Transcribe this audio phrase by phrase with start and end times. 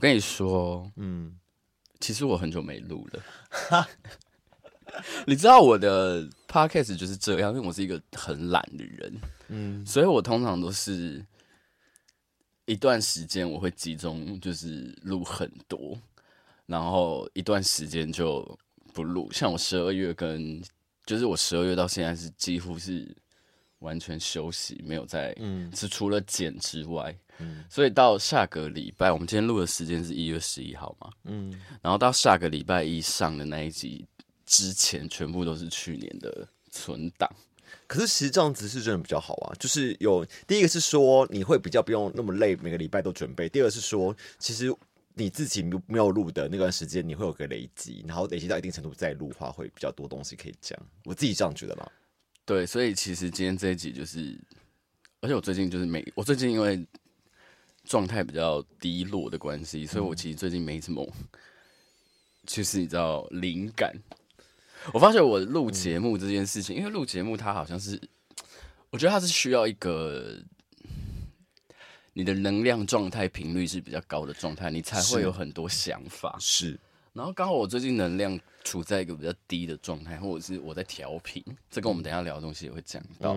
[0.00, 1.38] 我跟你说，嗯，
[2.00, 3.86] 其实我很久没录了。
[5.26, 11.22] 你知道我的 podcast 就是这样，因为我是一个很懒的人，嗯，所以我通常都是
[12.64, 16.00] 一段时间我会集中就是录很多，
[16.64, 18.58] 然后一段时间就
[18.94, 19.30] 不录。
[19.30, 20.62] 像我十二月跟
[21.04, 23.14] 就是我十二月到现在是几乎是
[23.80, 27.14] 完全休息，没有在，嗯，是除了剪之外。
[27.40, 31.50] 嗯，所以到下个礼拜，我们今天录的时间是一月十一号嘛，嗯，
[31.82, 34.06] 然后到下个礼拜一上的那一集
[34.46, 37.30] 之前，全部都是去年的存档。
[37.86, 44.72] 可是其实这样子是真的比较好啊，就是有第一个是说你会比较不用那么累，每个礼拜都准备；第二个是说，其实
[45.14, 50.78] 你自己没有录的那段时间，你会有个累积，然后累积到一定程度再录的话，会比较多东西可以讲。
[51.04, 51.90] 我自己这样觉得啦。
[52.44, 54.38] 对，所以其实今天这一集就是，
[55.20, 56.84] 而且我最近就是每我最近因为。
[57.90, 61.04] 状态比较低落的关系，所以我其实最近没什么，
[62.46, 63.92] 就是你知道灵感。
[64.92, 68.00] 我发现我录节目这件事情，因为录节目它好像是，
[68.90, 70.38] 我觉得它是需要一个
[72.12, 76.36] 你的能量状态频率是比较高的状态，你才会有很多想法。
[76.38, 76.78] 是，
[77.12, 83.36] 然后刚好我最近能量处在一个比较低的状态，或者是我在调频，这跟我们等一下聊的东西也会讲到。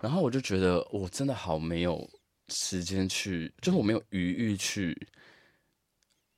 [0.00, 2.08] 然后我就觉得我真的好没有。
[2.48, 4.96] 时间去，就是我没有余裕去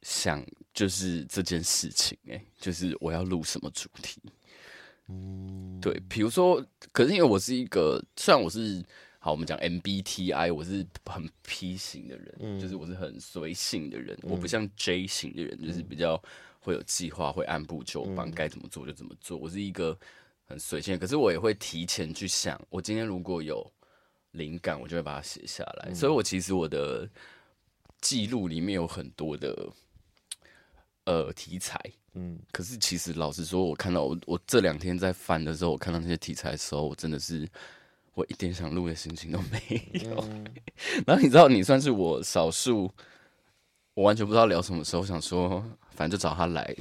[0.03, 0.45] 想，
[0.75, 4.21] 就是这件事情，哎，就是我要录什么主题，
[5.09, 8.85] 嗯，对，比如说，可是因为我是一个，虽然我是
[9.19, 16.21] 好，我们讲 MBTI，我是很 P 型的人，嗯，就是我是很随性的人，嗯，我不像 J 型的人，就是比较
[16.59, 19.39] 会有计划，会按部就班，该怎么做就怎么做。
[19.39, 19.97] 我是一个
[20.45, 23.65] 很随性，可是我也会提前去想，我今天如果有。
[24.33, 25.89] 灵感，我就会把它写下来。
[25.89, 27.09] 嗯、所以，我其实我的
[28.01, 29.69] 记录里面有很多的
[31.05, 31.79] 呃题材，
[32.15, 32.39] 嗯。
[32.53, 37.49] 可是，其实老实说，我看到我我这两天在翻的时候，我看到那些题材的时候，我真的是
[38.15, 39.61] 我一点想录的心情都没
[40.05, 40.21] 有。
[40.31, 40.47] 嗯、
[41.07, 42.91] 然后，你知道，你算是我少数，
[43.95, 46.77] 我完全不知道聊什么时候，我想说，反正就找他来。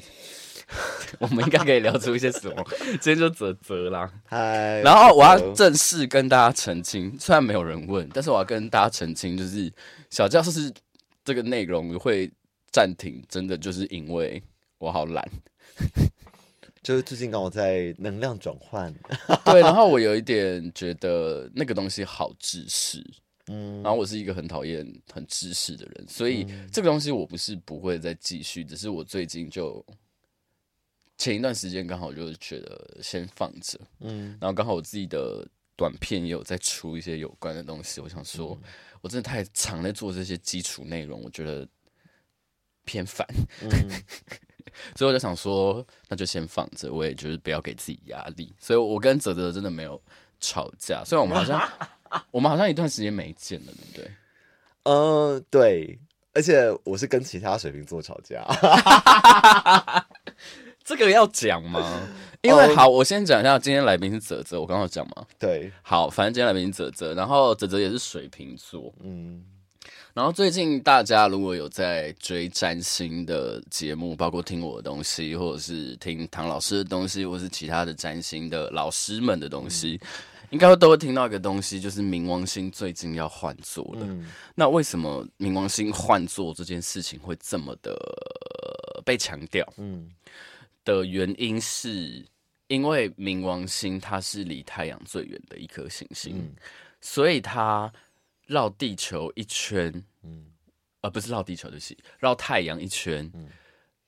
[1.19, 2.63] 我们应该可以聊出一些什么？
[3.02, 4.12] 今天就泽泽啦。
[4.25, 9.72] 嗨，然后我要正式跟大家澄清，虽然没有人问，但是我要跟大家澄清，就是
[10.09, 10.72] 小教室
[11.25, 12.31] 这个内容会
[12.72, 14.41] 暂停，真的就是因为
[14.78, 15.28] 我好懒，
[16.84, 18.94] 就是最近刚好在能量转换。
[19.46, 23.03] 对，然后我有一点觉得那个东西好知识，
[23.47, 29.84] 嗯，然后我是一个很讨厌很知识的人，所以这个东西我不是不会再继续，只是我最近就。
[31.19, 38.57] 前一段时间刚好就是觉得先放着，嗯，然后刚好我自己的短片也有在出一些有关的东西，我想说，
[39.02, 41.68] 我真的太常在做这些基础内容，我觉得
[42.85, 43.28] 偏烦，
[43.62, 43.69] 嗯、
[44.96, 50.01] 所以我就想说，那就先放着，我也就是不要给自己压力，所以我跟泽泽真的没有
[50.40, 51.62] 吵架，虽然我们好像
[52.31, 54.12] 我们好像一段时间没见了，对不对？
[54.84, 56.00] 嗯，对，
[56.34, 58.41] 而且我是跟其他水瓶座吵架。
[60.89, 62.01] 这个要讲吗？
[62.41, 65.23] 因为好，我先讲一下，今天来宾是泽泽，我刚刚讲嘛。
[65.38, 69.44] 对，好，反正今天来宾是泽泽，然后泽泽也是水瓶座，嗯。
[70.16, 80.07] 然后最近大家如果有在追占星的节目，包括听我的东西，或者是听唐老师的东西，或者是其他的占星的老师们的东西，嗯、
[80.50, 84.00] 应该都会听到一个东西，就是冥王星最近要换座了。
[84.01, 87.95] 嗯、那为什么冥王星换座这件事情会这么的
[89.06, 89.63] 被强调？
[89.77, 90.09] 嗯。
[90.84, 92.25] 的原因是
[92.67, 96.56] 因为冥王星它是离太阳最远的一颗行星，嗯、
[97.01, 97.91] 所以它
[98.47, 99.91] 绕地球一圈，
[100.23, 100.45] 嗯，
[101.13, 103.48] 不是绕地球就是绕太阳一圈，嗯、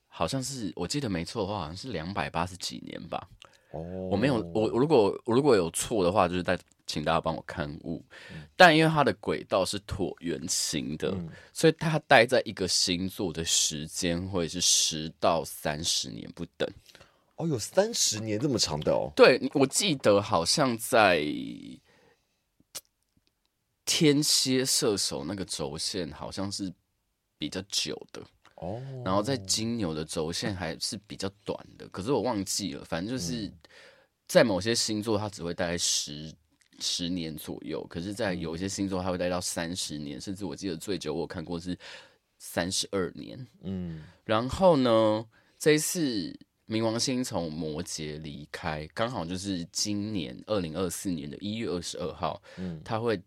[0.07, 3.27] 好像是我记得没错的话，好像是两百八十几年吧。
[3.71, 3.81] 哦，
[4.11, 6.59] 我没有，我如果我如果有错的话，就是在
[6.91, 8.03] 请大家帮我看物。
[8.33, 16.69] 嗯、但因为它的轨道是椭圆形的，嗯、所以它待在一个星座的时间会是十到三十年不等。
[17.37, 19.11] 哦，有三十年这么长的哦？
[19.15, 21.25] 对，我记得好像在
[23.85, 26.71] 天蝎射手那个轴线好像是
[27.37, 28.21] 比较久的。
[28.55, 33.51] 哦，然后在金牛的轴线还是比较短的，可是我忘记了，反正就是
[34.27, 36.31] 在某些星座它只会待十
[36.81, 41.77] 十年左右，可是，在有一些星座它会待到三十年，甚至我记得最久我有看过是
[42.39, 43.47] 三十二年。
[43.61, 45.25] 嗯，然后呢，
[45.57, 46.37] 这一次
[46.67, 53.21] 冥王星从摩羯离开，刚好就是今年二零二四年的一月二十二号，嗯，它会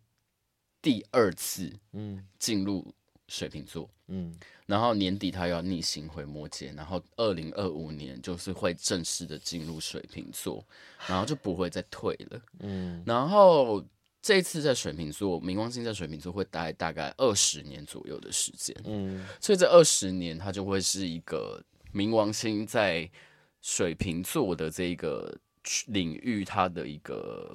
[0.82, 2.26] 第二次嗯。
[2.38, 2.92] 进入。
[3.26, 4.36] 水瓶座，嗯，
[4.66, 10.64] 然后年底他要逆行回摩羯，然后二零二五年就是会正式的进入水瓶座，
[11.06, 13.84] 然后就不会再退了， 嗯，然后
[14.22, 21.62] 这次在水瓶座，冥王星在水瓶座会待大概二十年左右的时间，嗯，所以这二十年它就会是一个
[21.92, 23.10] 冥王星在
[23.60, 25.36] 水瓶座的这个
[25.88, 27.54] 领域，它的一个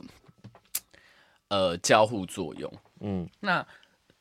[1.48, 3.66] 呃交互作用，嗯，那。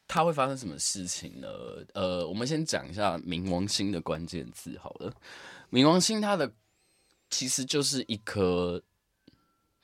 [0.08, 1.48] 它会发生什么事情呢？
[1.92, 5.12] 呃，我们先讲一下冥王星的关键字好了。
[5.70, 6.50] 冥王星它的
[7.28, 8.82] 其实就是一颗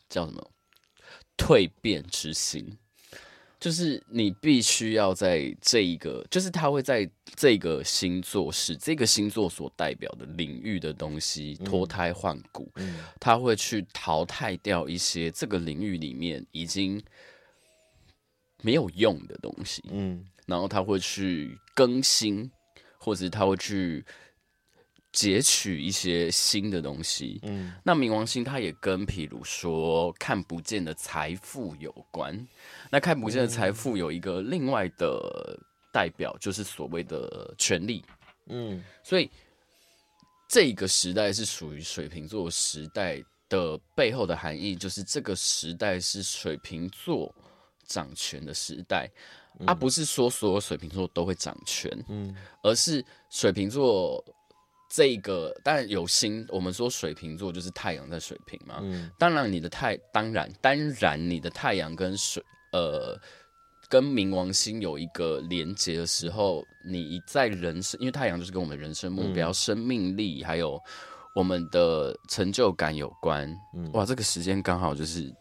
[0.08, 0.50] 叫什么
[1.36, 2.78] 蜕变之星，
[3.60, 12.72] 就是你必须要在这一个，就是它会在这个星座是这个星座所代表的领域的东西脱胎换骨，
[13.20, 17.04] 它会去淘汰掉一些这个领域里面已经。
[18.64, 22.50] 没有用的东西，嗯，然后他会去更新，
[22.98, 24.02] 或者他会去
[25.12, 32.34] 截取一些新的东西，嗯，那冥王星它也跟，譬如说看不见的财富有关，
[32.90, 35.60] 那看不见的财富有一个另外的
[35.92, 38.02] 代表，就是所谓的权利，
[38.46, 39.30] 嗯，所以
[40.48, 47.30] 这个时代是属于水瓶座时代的背后的含义，就是这个时代是水瓶座。
[47.86, 49.10] 掌权的时代，
[49.60, 54.24] 而、啊、不是说所有水瓶座都会掌权，嗯，而是水瓶座
[54.90, 62.42] 这个，当然有星，我们说水瓶座就是太阳在水瓶嘛，嗯，当然你的太，当然当然你的太阳跟水，
[62.72, 63.16] 呃，
[63.88, 70.80] 跟冥王星有一个连接的时候，你在人生，因为太阳就是跟我们人生目标、嗯、生命力还有
[71.34, 75.32] 我们的成就感有关，嗯，哇，这个时间刚好就是。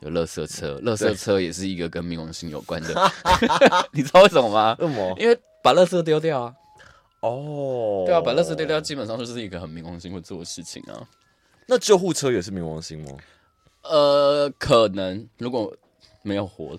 [0.00, 3.12] 有垃圾车，垃圾车也是一个跟冥王星有关的，
[3.92, 4.76] 你知道为什么吗？
[4.80, 5.16] 为什么？
[5.18, 6.54] 因为把垃圾丢掉啊。
[7.20, 11.06] 哦，对啊，把垃圾丢掉，基本上就是一个很冥王星会做的事情啊。
[11.66, 13.12] 那救护车也是冥王星吗？
[13.82, 15.74] 呃，可能如果
[16.22, 16.78] 没有活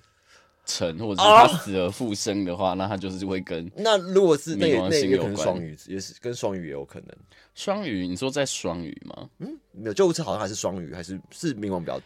[0.65, 7.09] 成，或者是他死而复生的话，那他就是会跟那如果是冥王星有关，双鱼也是跟双鱼也有可能。
[7.53, 9.29] 双鱼，你说在双鱼吗？
[9.37, 12.01] 嗯，没有，救护车好像还是双鱼，还是是冥王比较。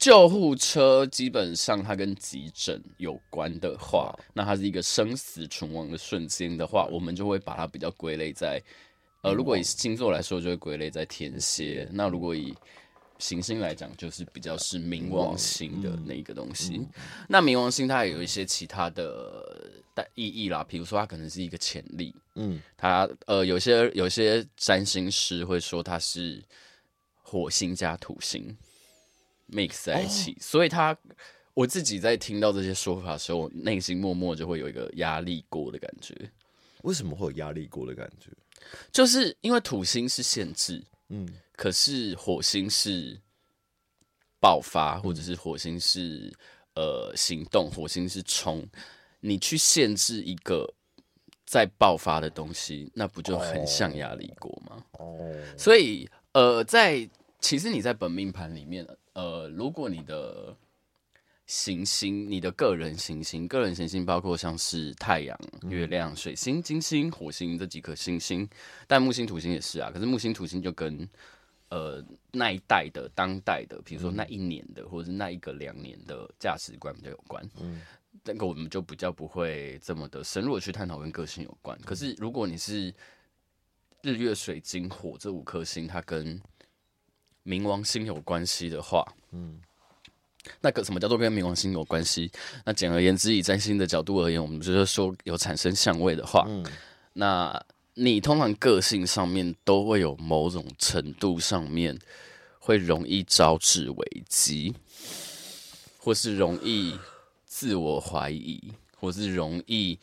[0.00, 8.58] 救护车基本上它跟急诊有关的话，那它是一个生死存亡的瞬间的话，我们就会把它比较归类在，
[9.20, 11.86] 呃，如果以星座来说，就会归类在天蝎。
[11.92, 12.54] 那如果以
[13.18, 16.80] 行星来讲，就是比较是冥王星的那一个东西。
[17.28, 19.44] 那冥王星它也有一些其他的
[20.14, 26.42] 意义啦，比如说它可能是一个潜力，嗯，它呃有些有些占星师会说它是
[27.22, 28.56] 火星加土星。
[29.52, 30.96] Mix 在一起，所以他
[31.52, 36.14] 我自己在听到这些说法的时候，我内心默默就会有一个压力锅的感觉。
[36.82, 38.30] 为什么会有压力锅的感觉？
[38.90, 43.20] 就是因为土星是限制，嗯，可是火星是
[44.38, 46.32] 爆发，或者是火星是
[46.74, 48.66] 呃行动，火星是冲。
[49.20, 50.72] 你去限制一个
[51.44, 54.82] 在爆发的东西，那不就很像压力锅吗？
[54.92, 57.06] 哦，所以呃，在
[57.40, 58.86] 其实你在本命盘里面。
[59.14, 60.56] 呃，如果你的
[61.46, 65.36] 行星，你的个人行星，个人行星包括像是太阳、
[65.68, 68.48] 月亮、水星、金星、火星这几颗星星，
[68.86, 69.90] 但木星、土星也是啊。
[69.92, 71.08] 可是木星、土星就跟
[71.70, 77.44] 呃那一代的、当代的，比如说那一年的，或者是那一个两年的价值观比较有关。
[77.60, 77.82] 嗯，
[78.22, 81.76] 这个我们就比较不会这么的深入的去探讨跟个性有关。
[81.84, 82.94] 可是如果你是
[84.02, 86.40] 日月水金火这五颗星，它跟
[87.44, 89.58] 冥王星有关系的话，嗯，
[90.60, 92.30] 那个什么叫做跟冥王星有关系？
[92.64, 96.64] 那简而言之，以占星的角度而言，我们就是说有产生相位的话，嗯，
[97.14, 101.98] 那你通常个性上面都会有某种程度上面
[102.58, 104.74] 会容易招致危机，
[105.98, 106.98] 或是容易
[107.46, 109.98] 自我怀疑，或是容易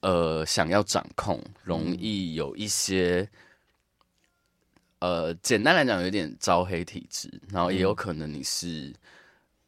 [0.00, 3.28] 呃想要掌控，容易有一些。
[5.02, 8.94] 呃，简单来讲，有点招黑体质，然后也有可能你是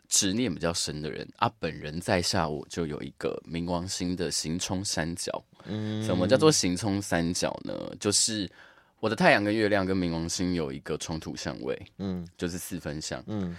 [0.08, 1.52] 执念比较深的人、嗯、啊。
[1.58, 5.44] 本人在下，我就有一个冥王星的行冲三角。
[5.64, 7.74] 嗯，什么叫做行冲三角呢？
[7.98, 8.48] 就是
[9.00, 13.20] 我的太阳跟月亮跟冥王星有一个冲突相位，嗯，就是四分相。
[13.26, 13.56] 嗯，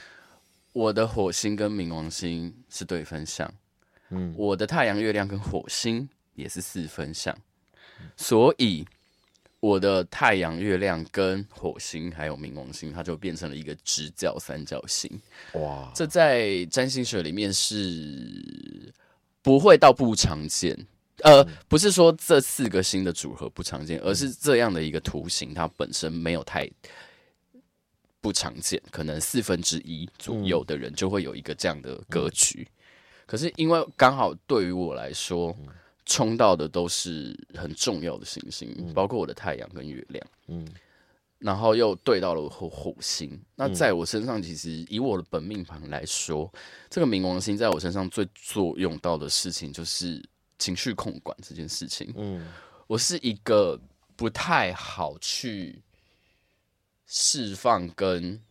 [0.71, 3.53] 我的火星跟冥王星是对分相，
[4.11, 7.37] 嗯，我的太阳、月亮跟火星也是四分相，
[8.15, 8.87] 所以。
[9.65, 15.09] 我的太阳、月亮跟火星还有冥王星，它就变成了一个直角三角形。
[15.53, 15.91] 哇！
[15.95, 18.93] 这在占星学里面是
[19.41, 20.77] 不会到不常见，
[21.23, 26.69] 呃，不是说这四个星的组合不常见，而是这样的一个图形，它本身没有太
[28.21, 32.67] 不常见，可能四分之一左右的人就会有一个这样的格局。
[33.25, 35.57] 可是因为刚好对于我来说，
[36.05, 40.67] 冲到的都是很重要的行星，包括我的太阳跟月亮，嗯，
[41.39, 43.39] 然后又对到了火火星。
[43.55, 46.51] 那在我身上，其实以我的本命盘来说，
[46.89, 50.23] 这个冥王星在我身上最作用到的事情就是。
[50.57, 52.47] 情绪控管这件事情，嗯，
[52.87, 53.77] 我是一个
[54.15, 55.81] 不太好去
[57.05, 58.41] 释放跟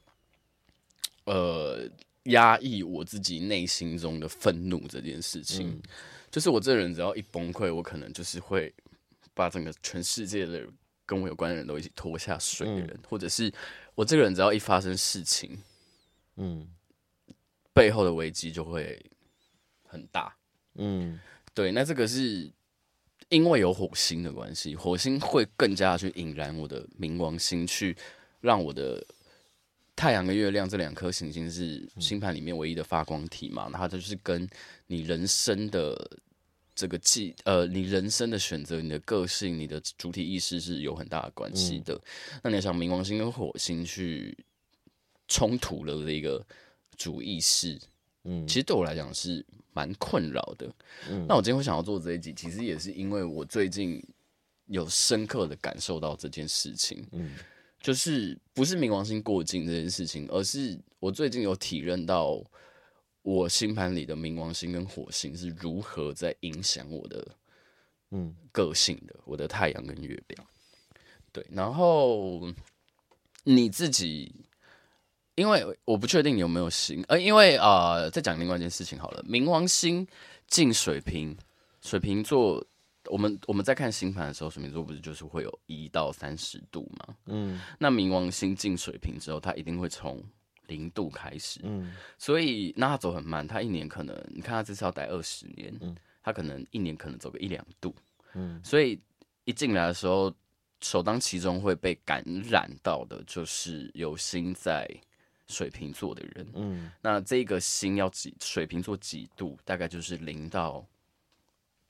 [1.25, 1.89] 呃
[2.25, 5.71] 压抑我自己内心中的愤怒这件事情。
[5.71, 5.83] 嗯，
[6.35, 8.75] 就是我这个人只要一崩溃，我可能就是会
[9.35, 10.67] 把整个全世界的
[11.07, 13.53] 跟我有关的人都一起拖下水的人，嗯，或者是
[13.95, 15.57] 我这个人只要一发生事情，
[16.35, 16.69] 嗯，
[17.73, 19.01] 背后的危机就会
[19.85, 20.37] 很大，
[20.75, 21.21] 嗯。
[21.55, 22.51] 对，那这个是
[23.29, 27.97] 因为有火星的关系，火星会更加去引燃我的冥王星，去
[28.41, 29.07] 让我的
[29.95, 34.51] 太阳跟月亮这两颗行星是星盘里面唯一的发光体嘛，然后它就是跟
[34.89, 36.19] 你人生的
[36.75, 41.95] 这个记呃，你人生的选择、你的个性、你的主体意识是有很大的关系的。
[41.95, 44.37] 嗯、那你要想冥王星跟火星去
[45.29, 46.45] 冲突了的一个
[46.97, 47.79] 主意识，
[48.25, 49.45] 嗯，其实对我来讲是。
[49.77, 50.73] 蛮困扰的，
[51.11, 54.01] 嗯，那我今天会想要做这一集，其实也是因为我最近
[54.67, 57.33] 有深刻的感受到这件事情，嗯，
[57.81, 62.41] 就是不是冥王星过境这件事情，而是我最近有体认到
[63.25, 67.27] 我星盘里的冥王星跟火星是如何在影响我的，
[68.13, 70.47] 嗯，个性的，我的太阳跟月亮，
[71.33, 72.41] 对，然后
[73.43, 74.33] 你自己。
[75.37, 79.21] 因为我不确定你有没有星，呃，因为啊、呃，再讲另外一件事情好了。
[79.25, 80.07] 冥王星
[80.47, 81.37] 进水瓶，
[81.81, 82.65] 水瓶座，
[83.07, 87.17] 我们我们在看星盘的时候，水瓶座不是就是会有一到三十度吗？
[87.27, 90.23] 嗯，那冥王星进水瓶之后，它一定会从
[90.67, 97.95] 零度开始，嗯，所以那他走很慢，他一年可能，你看他这次要待二十年，嗯，他可能一年可能走个一两度，
[98.35, 99.01] 嗯，所以
[99.45, 100.35] 一进来的时候，
[100.81, 104.89] 首当其冲会被感染到的就是有心在。
[105.47, 108.35] 水瓶座的人，嗯，那这个心要几？
[108.41, 109.59] 水瓶座几度？
[109.63, 110.83] 大概就是零到，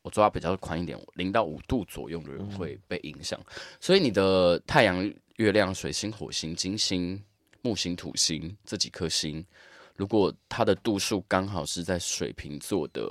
[0.02, 3.38] 我抓比较宽一点，零到五度左右的人会被影响。
[3.38, 3.47] 嗯、
[3.81, 7.23] 所以你的太阳、月亮、水星、火星、金星、
[7.64, 9.44] 木星、土星这几颗星，
[9.97, 13.02] 如果它的度数刚好是在水瓶座的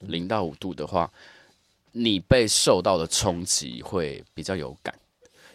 [0.00, 1.12] 零到五度的话，
[1.92, 4.98] 你被受到的冲击会比较有感，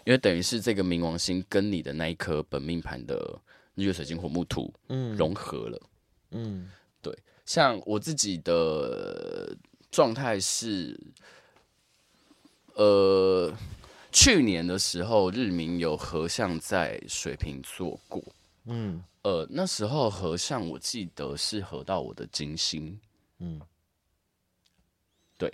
[0.05, 3.39] 因为等于是这个冥王星跟你的那一颗本命盘的。
[3.75, 5.81] 日月水晶火木土，嗯，融合了，
[6.29, 6.69] 嗯，
[7.01, 7.11] 对，
[7.43, 9.57] 像我自己的
[9.89, 10.95] 状态是，
[12.75, 13.32] 呃，
[14.13, 18.23] 去年的时候日明有合相在水瓶座过，
[18.65, 22.97] 嗯，呃，那时候合相我记得是合到我的金星，
[23.39, 23.59] 嗯，
[25.37, 25.51] 对，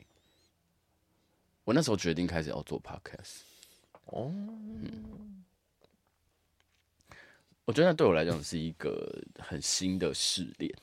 [1.64, 3.40] 我那时候决定开始要做 podcast，
[4.06, 5.44] 哦，嗯。
[7.64, 10.76] 我觉得那对我来讲是一个很新的试炼，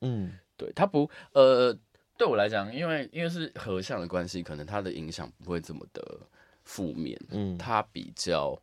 [0.00, 1.72] 嗯，对，他不，呃，
[2.18, 6.20] 对我来讲，因为因为是合相的关系，可能他的影响不会这么的
[6.66, 8.54] 负面，嗯，它比较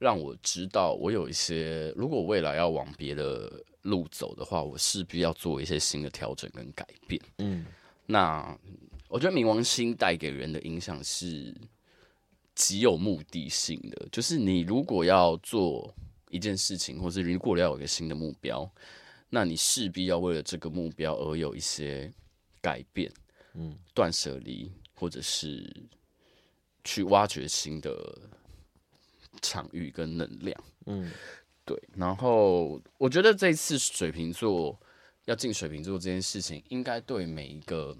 [0.00, 7.64] 让我知道，我有一些，如果未来要往别的路走的话，我势必要做一些新的调整跟改变，嗯，
[8.04, 8.58] 那
[9.06, 11.54] 我觉得冥王星带给人的影响是
[12.56, 15.94] 极有目的性的，就是你如果要做。
[16.30, 18.68] 一件事情，或是如果要有一个新的目标，
[19.30, 22.12] 那你势必要为了这个目标而有一些
[22.60, 23.08] 改变，
[23.52, 25.72] 嗯，断舍离，或者是
[26.84, 28.16] 去挖掘新的
[29.42, 31.10] 场域跟能量，嗯，
[31.64, 31.76] 对。
[31.96, 34.78] 然后我觉得这次水瓶座
[35.24, 37.96] 要进水瓶座这件事情，应该对每一个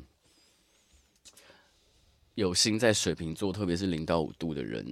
[2.34, 4.86] 有心在水瓶座，特别是零到五度的人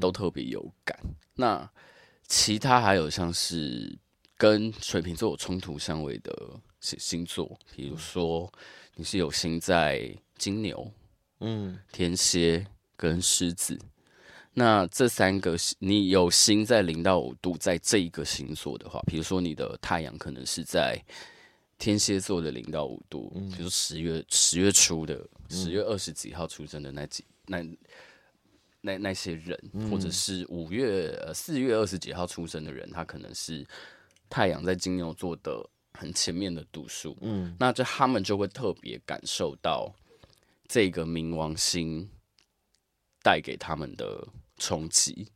[0.00, 0.98] 都特别有感。
[1.02, 1.70] 嗯、那
[2.26, 3.96] 其他还有像是
[4.36, 8.50] 跟水瓶座有冲突相位的星星座，比如说
[8.94, 10.90] 你是有心在金牛、
[11.40, 13.78] 嗯，天蝎跟狮子，
[14.52, 20.98] 那这三个你有星在零到五度，在这一个星座的话，比如说你的太阳可能是在
[21.78, 27.64] 天蝎座的零到五度，嗯，比如说十月十月初的十月二十几号出生的那几那。
[28.86, 29.58] 那那些人，
[29.90, 33.66] 或者是五月呃四月二十几号出生的人，他可能是
[34.28, 39.90] 太阳在金牛座的很前面的度数，嗯，那这他们就会特别感受到
[40.68, 42.06] 这个冥王星
[43.24, 44.22] 带给他们的
[44.58, 45.26] 冲击。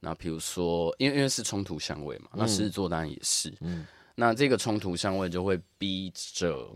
[0.00, 3.54] 那比如说，因为因为是冲突相位嘛，那狮子座当然也是。
[3.60, 3.86] 嗯，
[4.16, 6.68] 那这个冲突相位就会逼着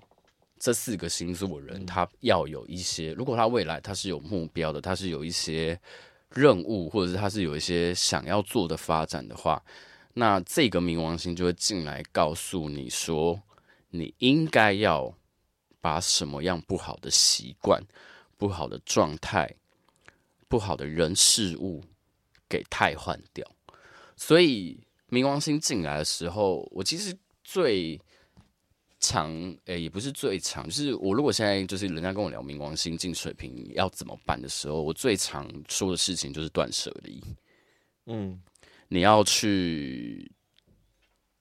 [0.61, 5.79] 这四个星座人，他要有一些，如果他未来他是有目标的，他是有一些
[6.31, 9.61] 任务，或者是他是有一些想要做的发展的话，
[10.15, 13.43] 那这个冥王星就会进来告诉你说，
[13.91, 15.13] 你应该要
[15.81, 17.83] 把什么样不好的习惯、
[18.39, 19.53] 不好的状态、
[20.49, 21.83] 不好的人事物。
[22.49, 23.45] 给汰换掉，
[24.17, 27.13] 所以冥王星进来的时候，我其实
[27.43, 28.01] 最
[29.01, 29.33] 常，
[29.65, 37.21] 诶、欸，也不是最常，就是我如果现在就是人家跟我聊冥王星进水瓶要怎么办的时候，我最常说的事情就是断舍离。
[38.05, 38.41] 嗯，
[38.87, 40.31] 你要去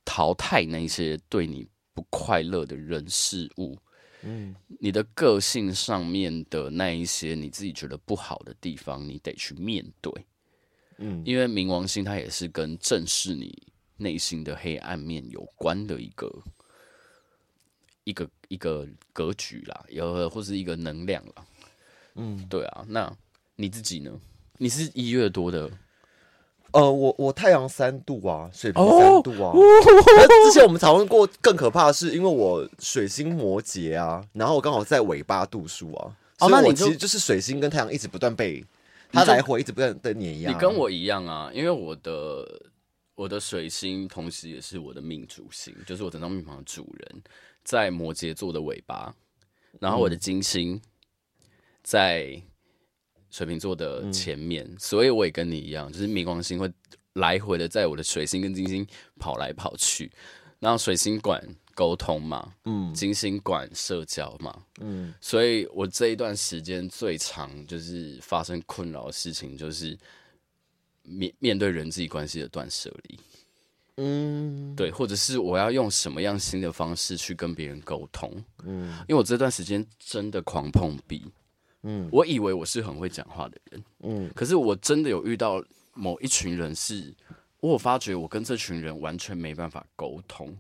[0.04, 3.78] 淘汰那些对你不快乐的人事物，
[4.26, 10.12] 嗯，你的个性上面的那一些你自己觉得不好的地方，你得去面对。
[10.98, 13.56] 嗯，因为冥王星它也是跟正视你
[13.98, 16.44] 内心的黑暗面有关的一个
[18.04, 21.46] 一个一个格局啦，有或是一个能量啦。
[22.16, 23.16] 嗯，对啊，那
[23.56, 24.20] 你自己呢？
[24.58, 25.70] 你是一月多的？
[26.76, 29.54] 呃，我我太阳三度啊，水瓶三度啊。
[30.46, 38.64] 之前我们讨论过，更可怕的是，因为我水星摩羯啊，然后我刚好在尾巴度数啊，所以我其实就是水星跟太阳一直不断被。
[39.12, 40.52] 它来回一直不断的碾压。
[40.52, 42.46] 你跟我一样啊，因为我的
[43.14, 47.24] 我的水星同时也是我的命主星，就是我整张命盘的主人，
[47.64, 49.16] 在摩羯座的尾巴，
[49.80, 50.82] 然后我的金星
[51.82, 52.42] 在
[53.36, 56.72] 水瓶座的前面，嗯、所以我也跟你一样，就是冥王星会
[57.14, 58.88] 来回的在我的水星跟金星
[59.20, 60.12] 跑来跑去，
[60.60, 61.44] 然后水星管。
[61.78, 70.00] 沟通嘛，嗯，金星管社交嘛，嗯，所以我这一段时间最长就是发生困扰的事情，就是
[71.04, 73.20] 面面对人际关系的断舍离，
[73.98, 78.32] 嗯，对，或者是我要用什么样新的方式去跟别人沟通，
[78.64, 81.26] 嗯，因为我这段时间真的狂碰壁，
[81.88, 87.16] 嗯，我以为我是很会讲话的人，嗯，可是我真的有遇到某一群人是，是
[87.60, 90.58] 我有发觉我跟这群人完全没办法沟通。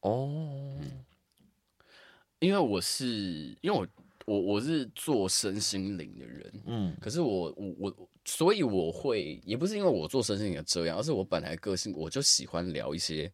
[0.00, 0.30] 哦，
[0.80, 1.04] 嗯，
[2.38, 3.86] 因为我是因为我
[4.24, 13.30] 我我是做身心灵的人，嗯，可是我我我，所以我会也不是因为我做身心灵的这样，而是我本来个性我就喜欢聊一些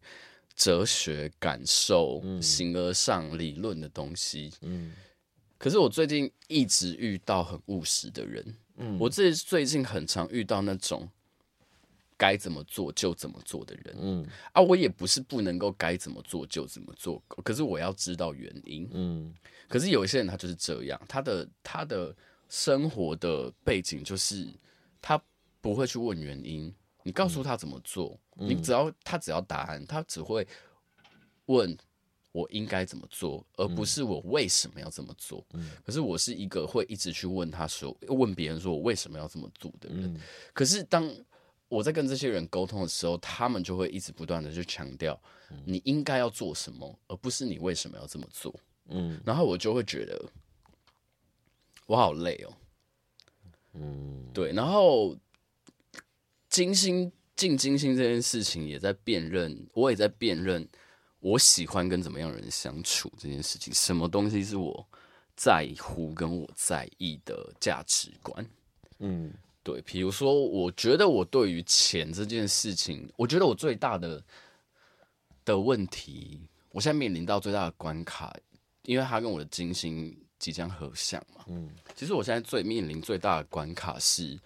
[0.55, 4.91] 哲学感受、嗯、形而上理论的东西，嗯，
[5.57, 11.07] 可是我最近一直遇到很务实的人，嗯，我这最近很常遇到那种。
[12.19, 14.27] 该怎么做就怎么做的人，嗯。
[14.51, 19.31] 啊，我也不是不能够该怎么做就怎么做，可是我要知道原因，嗯，
[19.69, 22.15] 可是有一些人他就是这样，他的他的
[22.49, 24.47] 生活的背景就是
[24.99, 25.21] 他
[25.61, 30.47] 不会去问原因，你告诉他怎么做，嗯、你只要他只要答案，他只会
[31.45, 31.77] 问
[32.37, 40.19] 我应该怎么做，而不是我为什么要这么做，嗯，可是我是一个会一直去问他说，问别人说我为什么要这么做的人，嗯、
[40.53, 41.09] 可是当。
[41.69, 45.21] 我在跟这些人沟通的时候，他们就会一直不断的去强调，
[45.65, 48.57] 你应该要做什么，而不是你为什么要这么做。
[48.87, 50.31] 嗯，然后我就会觉得
[51.85, 52.53] 我好累哦。
[53.73, 54.53] 嗯，对。
[54.53, 55.13] 然后
[56.47, 60.65] 金星进金星这件事情也在辨认，我也在辨认
[61.27, 64.87] 我喜欢跟怎么样的人相处这件事情，什么东西是我
[65.35, 68.45] 在乎跟我在意的价值观。
[68.99, 69.33] 嗯。
[69.63, 74.23] 对，比如说，我觉得我对于钱这件事情，我觉得我最大的
[75.43, 76.39] 的问题，
[76.71, 78.33] 我现在面临到最大的关卡，
[78.83, 81.43] 因为他跟我的金星即将合相嘛。
[81.47, 84.39] 嗯，其实我现在最面临最大的关卡是，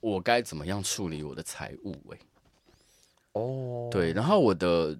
[0.00, 1.94] 我该怎么样处理我的财务？
[2.10, 2.18] 哎，
[3.34, 4.98] 哦，对，然后我的，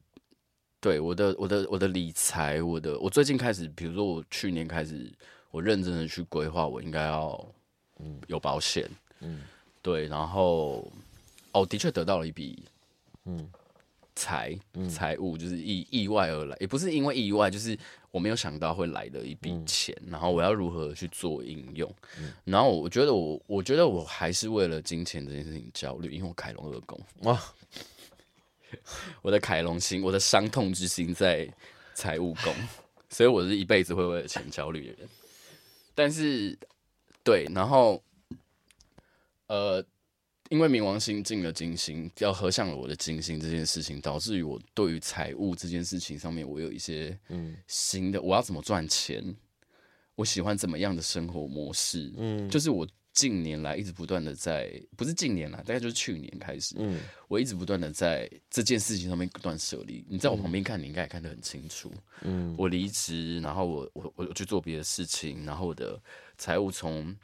[0.80, 5.12] 对我的我的我的理财，我的我最近开始，比如说我去年开始，
[5.50, 7.46] 我认真的去规划，我应该要
[7.98, 8.88] 嗯有保险。
[9.20, 9.42] 嗯，
[9.82, 10.90] 对，然后
[11.52, 12.64] 哦，的确得到了一笔
[13.26, 13.46] 嗯
[14.16, 17.78] 财财务，就是意意外而来，也不是因为意外，就是
[18.10, 21.94] 我没有想到会来的一笔钱，嗯、然后我要如何去做应用？
[22.18, 27.38] 嗯、然后我觉得我我觉得我还是为了金钱这件事情焦虑，因为我凯龙二宫哇，
[29.22, 31.48] 我的凯龙星，我的伤痛之心在
[31.94, 32.54] 财务宫，
[33.08, 35.08] 所以我是一辈子会为了钱焦虑的人。
[35.94, 36.58] 但是
[37.24, 38.02] 对，然后。
[39.50, 39.84] 呃，
[40.48, 49.34] 因为冥王星进了金星，要合向了我的金星这件事情，导致于我对于财务这件事情上面，我有一些嗯新的，我要怎么赚钱？
[50.14, 60.04] 我喜欢怎么样的生活模式，嗯，就是我近年来一直不断的在，不是近年来，大概就是去年开始，嗯，我一直不断的在这件事情上面不断设立。
[60.08, 61.92] 你在我旁边看，你应该也看得很清楚，
[62.22, 66.00] 嗯，我离职，然后我我我去做别的事情，然后我的
[66.38, 67.14] 财务从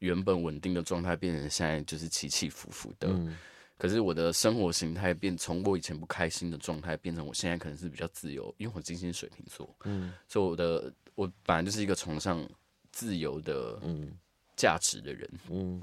[0.00, 3.08] 原本稳定的状态变成现在就是起起伏伏的。
[3.08, 3.36] 嗯
[3.76, 12.48] 可是我的生活形态变，从我以前不开心的状态变成我现在可能是比较自由，因为我金星水瓶座，嗯，所以我的我本来就是一个崇尚
[12.92, 14.16] 自由的嗯
[14.56, 15.80] 价值的人，嗯，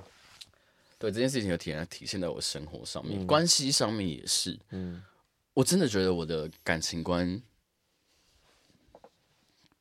[0.97, 5.03] 对这件事情的体验体现在我生活上面，嗯、关系上面也是，嗯，
[5.53, 7.41] 我真的觉得我的感情观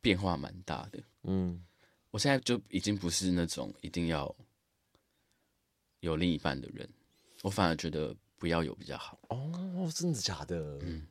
[0.01, 1.63] 变化蛮大的，嗯，
[2.09, 4.35] 我现在就已经不是那种一定要
[5.99, 6.89] 有另一半的人。
[7.43, 9.17] 我反而觉得不要有比较好。
[9.29, 10.77] 哦，真的假的？
[10.81, 11.07] 嗯，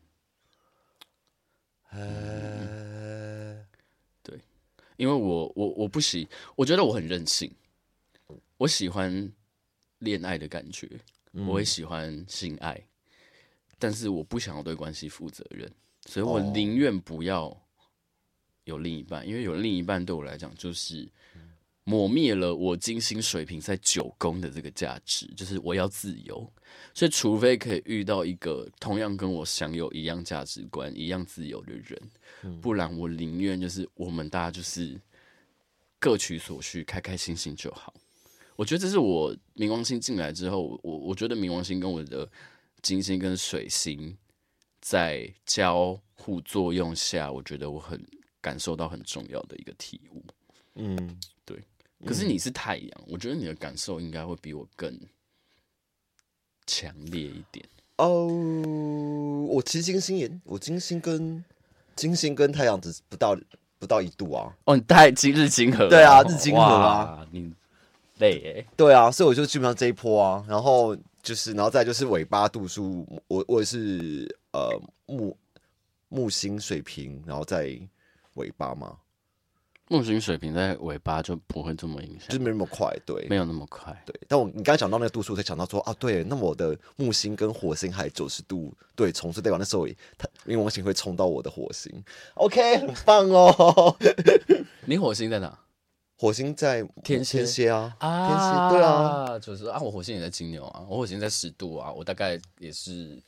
[1.91, 3.67] 嗯，
[4.23, 4.41] 对，
[4.97, 7.53] 因为我我我不喜，我觉得我很任性，
[8.61, 9.33] 我喜欢
[10.01, 10.87] 恋爱的感觉，
[11.33, 12.79] 嗯，我也喜欢性爱，
[13.79, 15.67] 但是我不想要对关系负责任，
[16.05, 17.59] 所以我宁愿不要
[18.65, 21.11] 有另一半，因为有另一半对我来讲就是。
[21.85, 26.53] 抹灭了我金星水平在九宫的这个价值，就是我要自由，
[26.95, 32.01] 所以除非可以遇到一个同样跟我享有一样价值观、一样自由的人，
[32.43, 35.01] 嗯、不然我宁愿就是我们大家就是
[35.99, 37.93] 各取所需，开开心心就好。
[38.61, 42.29] 我觉得这是我冥王星进来之后，我我觉得冥王星跟我的
[42.83, 44.15] 金星跟水星
[44.83, 47.99] 在交互作用下，我觉得我很
[48.39, 50.23] 感受到很重要的一个体悟。
[50.75, 51.19] 嗯。
[51.47, 51.59] 对
[52.05, 54.95] 可是你是太阳，嗯、我觉得你的感受应该会比我更
[56.67, 58.27] 强烈一点哦。
[59.49, 61.43] 我其实金星也，我金星跟
[61.97, 63.35] 金星跟太阳只不到
[63.79, 64.55] 不到一度啊。
[64.67, 67.51] 哦，你太金日金合，对啊，日金合啊，你
[68.21, 68.67] 累哎。
[68.77, 75.37] 对啊，所以我就基本上这一波啊，然后就是，然后再就是尾巴度数，我我是呃木
[76.09, 77.77] 木星水平，然后再
[78.35, 78.97] 尾巴嘛。
[79.93, 84.15] 木星水平在尾巴就不会这么影响，就是没那么快，对，没有那么快，对。
[84.29, 91.93] 但我你刚才讲到那个度数，才想到说啊，对，那么我的木星跟火星还九十度对冲，所以代表那时候它冥王星会冲到我的火星
[92.35, 93.97] ，OK，很棒哦。
[94.87, 95.59] 你火星在哪？
[96.21, 103.19] 火星在天蝎，天蝎啊，啊，天蝎，对啊，就是啊，我火星也在金牛啊，我火星在十度啊，我大概也是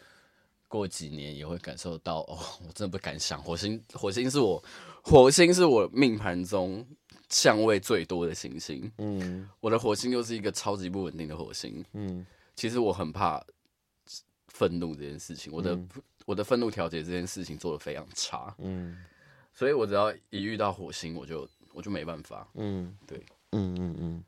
[0.68, 4.62] 过几年也会感受到哦，我真的不敢想，火星，火星是我。
[5.04, 6.86] 火星是我命盘中
[7.30, 8.92] 相位最多的行星。
[8.98, 11.82] 嗯，我的火星又是一个超级不稳定的火星。
[11.94, 12.24] 嗯，
[12.54, 13.42] 其实我很怕
[14.48, 15.88] 愤怒这件事情，我的、嗯、
[16.26, 18.54] 我的愤怒调节这件事情做的非常差。
[18.58, 18.96] 嗯，
[19.54, 22.48] 所以我只要一遇到火星，我就我就没办法。
[22.54, 23.18] 嗯，对，
[23.52, 24.22] 嗯嗯嗯，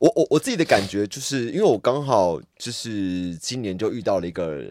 [0.00, 4.64] 我我我自己的感觉就是因为我刚好就是今年就遇到了一个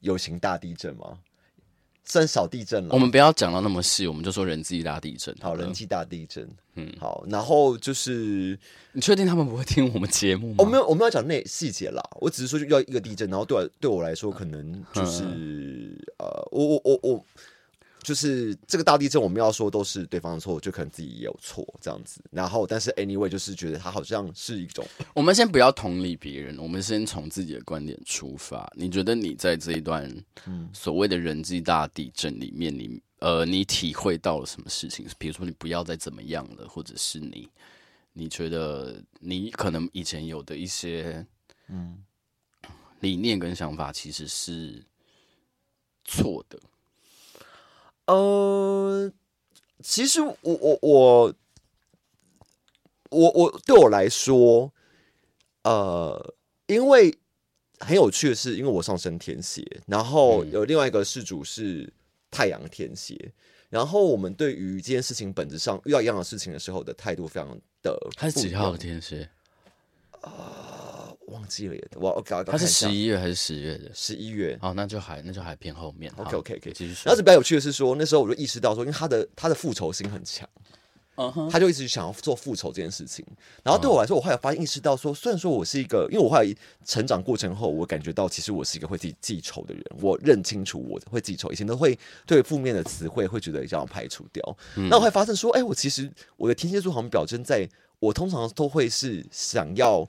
[0.00, 1.18] 有形大地震嘛。
[2.06, 2.90] 算小地震了。
[2.92, 5.54] 我们不要讲到那么细，我们就说人际大地震好。
[5.54, 6.46] 人际大地震。
[6.74, 7.24] 嗯，好。
[7.30, 8.58] 然后就是，
[8.92, 10.56] 你确定他们不会听我们节目吗？
[10.58, 12.02] 我没有，我们要讲那细节啦。
[12.20, 17.24] 我只是说，就要一个地震，然后对我对我来说，可能就是、嗯、呃，我我我我。
[18.04, 22.22] 就是这个大地震，我们要说都是对方的错，就可能自己也有错这样子。
[22.30, 28.70] 然后，但是 anyway，就是觉得他好像是一种，我们先不要同理别人，我们先从自己的观点出发。
[28.76, 30.08] 你觉得你在这一段
[30.72, 35.06] 所谓的人际大地震里面，你呃，你体会到了什么事情？
[35.18, 37.48] 比如说，你不要再怎么样了，或者是你
[38.12, 41.26] 你觉得你可能以前有的一些
[41.68, 42.04] 嗯
[43.00, 44.84] 理念跟想法，其实是
[46.04, 46.60] 错的。
[48.06, 49.10] 呃，
[49.82, 51.34] 其实我我我
[53.10, 54.72] 我我对我来说，
[55.62, 56.34] 呃，
[56.66, 57.16] 因为
[57.78, 61.92] 很有趣的是，因为我上升天蝎，然后有另外一个事主是
[62.30, 63.32] 太阳天蝎，
[63.70, 69.30] 然后我们对于这件事情本质上遇到一样的事情的时候的态度非常的，他是几号的天蝎？
[70.20, 70.73] 啊。
[71.28, 73.90] 忘记了耶，我我搞他是十一月还是十月的？
[73.94, 74.58] 十一月。
[74.60, 76.12] 哦，那就还那就还偏后面。
[76.16, 77.02] OK OK 可以继续说。
[77.06, 80.46] 然后是比较有趣的是说，那时候我就意识到说，因为他的他的复仇心很强
[81.16, 81.50] ，uh huh.
[81.50, 83.24] 他就一直想要做复仇这件事情。
[83.62, 89.82] 然后对我来说，我后来发现意识到说，虽然说我是一个，因为我后来成长过程后，我感觉到其实我是一个会自己记仇的人。
[90.02, 94.56] 我认清楚我会记仇，以前都会对负面的词汇会觉得想要排除掉。
[94.76, 97.66] 嗯、那我会发现说，哎、欸，我其实我的天蝎座好像表征在
[97.98, 100.06] 我通常都会是想要。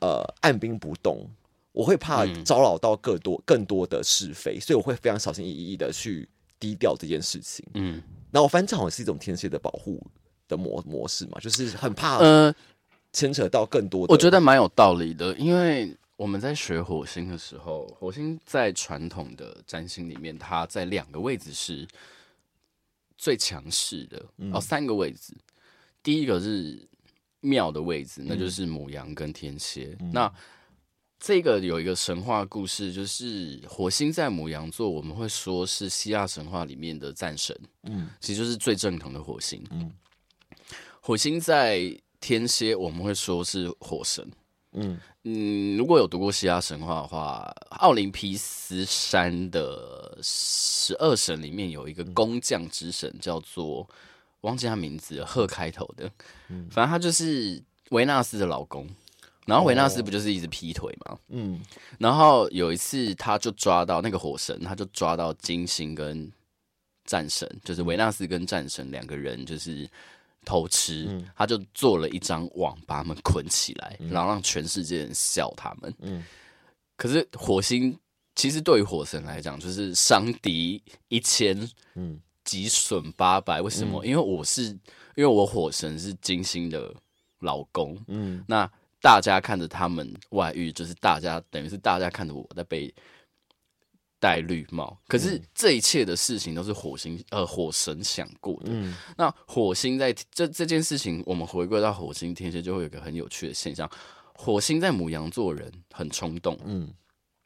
[0.00, 1.28] 呃，按兵不动，
[1.72, 7.64] 我会怕招扰到更多更多的是非，嗯、所以我会非常小心翼翼的去低调这件事情。
[7.74, 10.00] 嗯，那我反正这好像是一种天蝎的保护
[10.46, 12.54] 的模模式嘛，就是很怕呃
[13.12, 14.12] 牵扯到更多的。
[14.12, 21.86] 我觉得蛮有道理的，因为我们在学火星的时候，火星在传统的占星里面，它在两个位置是
[23.16, 25.32] 最强势的，嗯、哦，三个位置，
[26.02, 26.86] 第一个是
[27.40, 30.32] 庙的位置，那就是母羊跟天蝎，嗯、那。
[31.20, 39.60] 这个有一个神话故事，就是火星在母羊座，我们会说是希腊神话里面的战神，嗯，其实就是最正统的火星。
[39.72, 39.90] 嗯，
[41.00, 44.24] 火星在天蝎，我们会说是火神。
[44.74, 44.96] 嗯。
[45.24, 53.84] 嗯，如果有读过希腊神话的话，奥林匹斯山的十二神里面有一个工匠之神，叫做
[54.42, 56.10] 忘记他名字，赫开头的，
[56.70, 58.88] 反正他就是维纳斯的老公。
[59.46, 61.18] 然后维纳斯不就是一直劈腿吗？
[61.28, 61.58] 嗯，
[61.98, 66.30] 然后有一次他就抓到那个火神，他就抓到金星跟
[67.06, 69.88] 战神，就是维纳斯跟战神两个人就是
[70.44, 75.94] 偷吃，嗯、他就做了一张网把他们捆起来，嗯、然后让全世界人笑他们。
[76.00, 76.22] 嗯，
[76.98, 77.98] 可是火星
[78.34, 81.58] 其实对于火神来讲就是伤敌一千，
[81.94, 82.20] 嗯，
[82.56, 83.60] 己损八百。
[83.60, 84.04] 为什么？
[84.04, 84.64] 嗯、因为我是
[85.16, 86.94] 因为我火神是金星的
[87.40, 88.70] 老公，嗯，那。
[89.00, 92.92] 大家看着他们外遇，就是大家等于是大家看着我在被
[94.18, 94.98] 戴绿帽。
[95.06, 98.70] 可是这一切的事情都是火星呃火神想过的。
[98.70, 103.88] 嗯、那火星在这这件事情，我们回归到火星天蝎，就会有一个很有趣的现象：
[104.34, 106.92] 火星在母羊座人很冲动，嗯，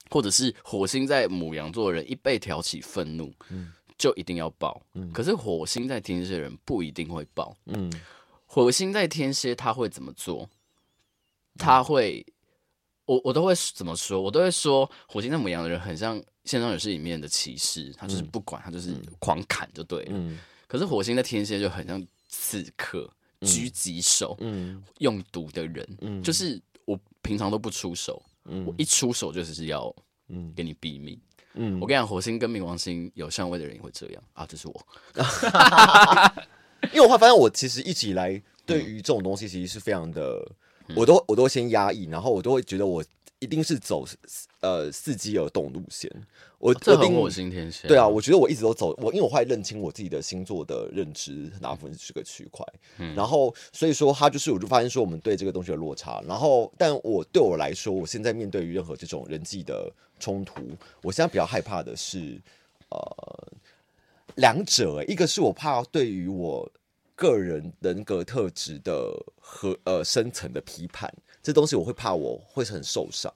[0.09, 3.71] 或者是火星在母羊座人一被挑起愤怒，嗯，
[4.03, 4.83] 就一定要爆。
[4.95, 7.57] 嗯，可是火星在天蝎的人不一定会爆。
[7.67, 7.89] 嗯，
[8.47, 10.49] 火星在天蝎他会怎么做？
[11.57, 12.27] 他会，
[13.05, 14.21] 我我都会怎么说？
[14.21, 20.11] 我都会说，火星在牡羊的人很像《线上游戏》里面的骑士，他就是不管，他就是狂砍就对了。
[20.15, 20.37] 嗯、
[20.67, 23.09] 可是火星在天蝎就很像刺客、
[23.43, 29.95] 狙击手、嗯、用毒的人，嗯、就是我平常都不出手，嗯、我一出手就是要
[30.57, 31.17] 给你毙命。
[31.55, 34.87] 嗯、我跟你讲，火星跟冥王星有相位的人也会这样啊，这是我。
[36.93, 40.45] 因为我会发现，我其实一直以来对于这种东西，其实是非常的。
[40.97, 43.03] 我都我都先压抑，然后我都会觉得我
[43.39, 44.05] 一定是走
[44.61, 46.11] 呃伺机而动路线。
[46.63, 47.89] 我这很火星天蝎。
[47.89, 52.65] 对啊，我觉得我一直都走我，因为我会认清我自己的星座的认知，哪部分是个区块。
[52.99, 56.23] 嗯，然后所以说他就是，我就发现说我们对这个东西的落差。
[56.25, 60.63] 然后，但我对我来说，我现在面对于任何这种人际的冲突，
[61.03, 62.41] 我现在比较害怕的是
[62.91, 63.49] 呃
[64.37, 66.71] 两者，一个是我怕对于我。
[67.15, 73.33] 个人人格特质的和呃深层的批判，这东西我会怕我会很受伤，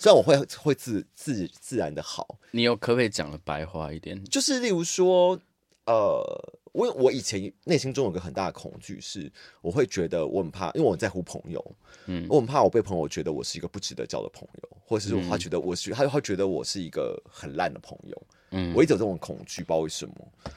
[0.00, 2.38] 虽然我会会自自自然的好。
[2.52, 4.24] 你有可不可以讲的白话一点？
[4.24, 5.38] 就是例如说，
[5.84, 6.24] 呃，
[6.72, 11.62] 我我以前内心中有个很大的恐惧，是我会觉得我很怕，因为我在乎朋友，
[12.06, 20.14] 嗯，我很怕我被朋友觉得我是一个不值得交的朋友，或者是他觉得我是他他觉得我是一个很烂的朋友，嗯，我一直有这种恐惧，不知道为什么。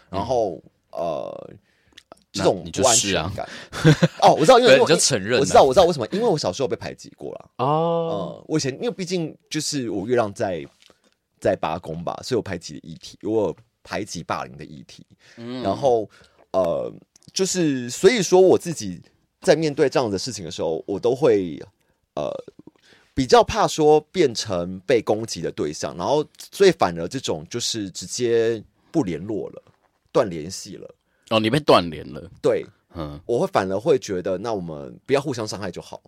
[0.09, 0.53] 然后、
[0.91, 1.53] 嗯、呃。
[2.33, 3.47] 这种不安全感
[4.19, 8.37] 哦，我知道，因为 你就承认，我知道，我知道为什么，因为我小时候被排挤过了哦。
[8.39, 10.65] 嗯，我以前因为毕竟就是我月亮在
[11.39, 15.05] 在八宫吧，所以我排挤的议题，我排挤霸凌的议题。
[15.37, 16.09] 嗯，然后
[16.53, 16.91] 呃，
[17.31, 18.99] 就是所以说我自己
[19.41, 21.61] 在面对这样的事情的时候，我都会
[22.15, 22.31] 呃
[23.13, 29.61] 比较怕说变成被攻击的对象，然后所以反而这种就是直接不联络了，
[30.11, 30.95] 断联系了。
[31.29, 32.29] 哦，你被断联了。
[32.41, 36.01] 对，嗯，我会反而会觉得，那我们不要互相伤害就好。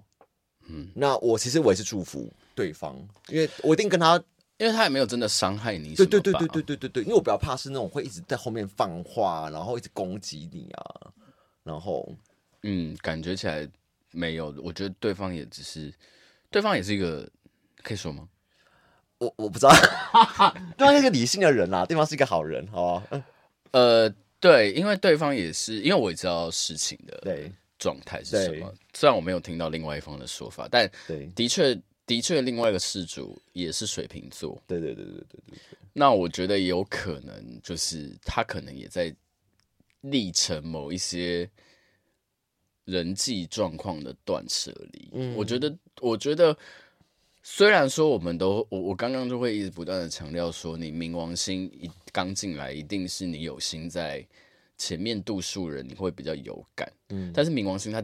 [0.68, 2.96] 嗯，那我其实我也是祝福对方，
[3.30, 4.16] 因为我一定跟他，
[4.58, 5.94] 因为他也没有真的伤害你。
[5.96, 11.12] 对对对对对对对对，因为我比较怕是那种会一直在后面放话，然后一直攻击你啊，
[11.64, 12.12] 然后，
[12.64, 13.68] 嗯，感觉起来
[14.12, 15.94] 没有，我觉得对方也只是，
[16.50, 17.30] 对方也是一个，
[17.84, 18.28] 可以说吗？
[19.20, 19.72] 我我不知道，
[20.78, 23.24] 对方是一个理性的人啊，对方是一个好人，好吧？
[23.72, 24.14] 呃。
[24.48, 28.72] 对，因为对方也是，因为我也知道事情的状态是什么。
[28.94, 30.88] 虽然我没有听到另外一方的说法，但
[31.34, 31.74] 的确
[32.06, 34.62] 的确，另外一个事主也是水瓶座。
[34.68, 35.58] 对对对对对对，
[35.94, 39.12] 那我觉得有可能，就是他可能也在
[40.02, 41.50] 历程某一些
[42.84, 45.10] 人际状况的断舍离。
[45.14, 46.56] 嗯，我觉得，我觉得。
[47.48, 54.26] 虽然说我们都我我刚刚就会一直不断的强调说，你冥王星一刚进来，一定是你有心在
[54.80, 56.92] 前面度数人，你会比较有感。
[57.10, 58.04] 嗯，但是冥王星它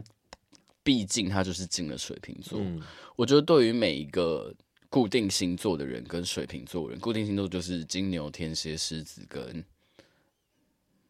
[0.84, 2.80] 毕竟它就是进了水瓶座，嗯，
[3.16, 4.54] 我觉得对于每一个
[4.88, 9.62] 固定星座的人跟水瓶座人，固定星座就是金牛、天蝎、狮子跟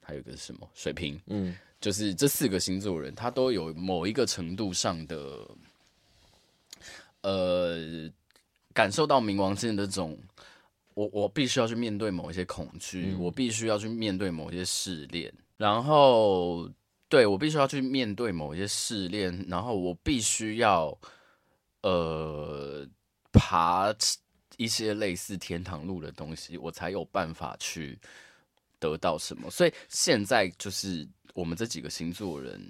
[0.00, 0.66] 还有一个是什么？
[0.72, 5.46] 水瓶，嗯，就是这四个星座人，他都有某一个程度上的，
[7.20, 8.10] 呃，
[8.72, 10.18] 感受到冥王星的这种，
[10.94, 16.70] 我我必须要去面对某一些恐惧，嗯、我必须要去面对某一些试炼，然后
[17.08, 20.96] 对我必须要去面对某一些试炼，然后我必须要，
[21.82, 22.87] 呃，
[23.32, 23.94] 爬
[24.56, 27.98] 一些类似天堂路的东西，我才有办法去
[28.78, 29.50] 得到什么。
[29.50, 31.08] 所以现在就是。
[31.35, 32.61] 我们这几个星座人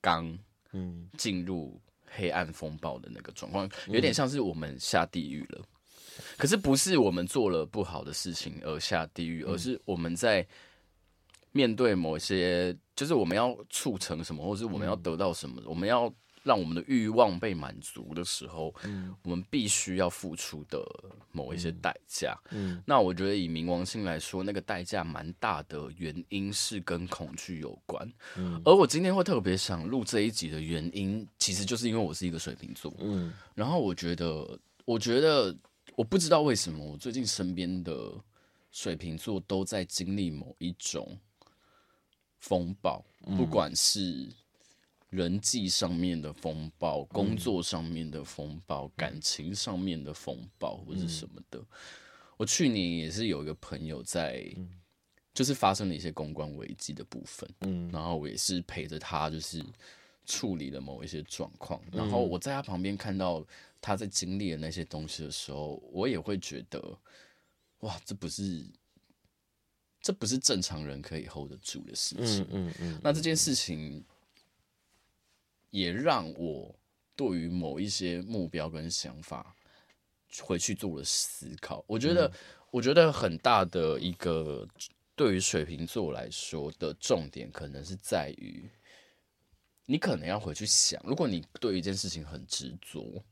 [0.00, 0.36] 刚
[0.72, 5.62] 嗯进入黑暗风暴的那个状况，有点像是我们下地狱了。
[6.36, 10.46] 可是不是我们做了不好的事情而下地狱，而是我们在
[11.52, 16.12] 面对某些，就是我们要促成什么，或是我们要得到什么，我们要。
[16.48, 20.82] 让我们的欲望被满足的时候，嗯，我们必须要付出的
[21.30, 35.54] 某一些代价，嗯，那我觉得以冥王星来说，那个代价蛮大的，原因是跟恐惧有关，嗯，而我今天会特别想录这一集的原因，其实就是因为我是一个水瓶座，嗯，然后我觉得，我觉得
[35.96, 38.14] 我不知道为什么，我最近身边的
[38.72, 41.14] 水瓶座都在经历某一种
[42.38, 43.04] 风暴，
[43.36, 44.26] 不管是。
[45.10, 51.58] 人际上面的风暴，工作上面的风暴，嗯、感情上面的风暴，或者什么的。
[51.58, 51.66] 嗯、
[52.36, 54.68] 我去年也是有一个朋友在，嗯、
[55.32, 59.64] 就是发生了一些公关危机的部分，嗯，然后我也是陪着他，就是
[60.26, 61.80] 处理了某一些状况。
[61.92, 63.42] 嗯、然后我在他旁边看到
[63.80, 66.98] 他在经历的那些东西的时候，我也会觉得，
[67.78, 68.62] 哇，这不是，
[70.02, 72.46] 这不是正常人可以 hold 得住的事情。
[72.50, 74.04] 嗯嗯，嗯，那这件事情。
[75.70, 76.74] 也让我
[77.14, 79.54] 对于某一些目标跟想法
[80.42, 81.84] 回去做了思考。
[81.86, 82.32] 我觉得，
[82.70, 84.66] 我觉得很大的一个
[85.14, 88.70] 对于水瓶座来说的重点，可能是在于
[89.86, 93.24] 你可能要回去想，如果你对于一件事情很执着，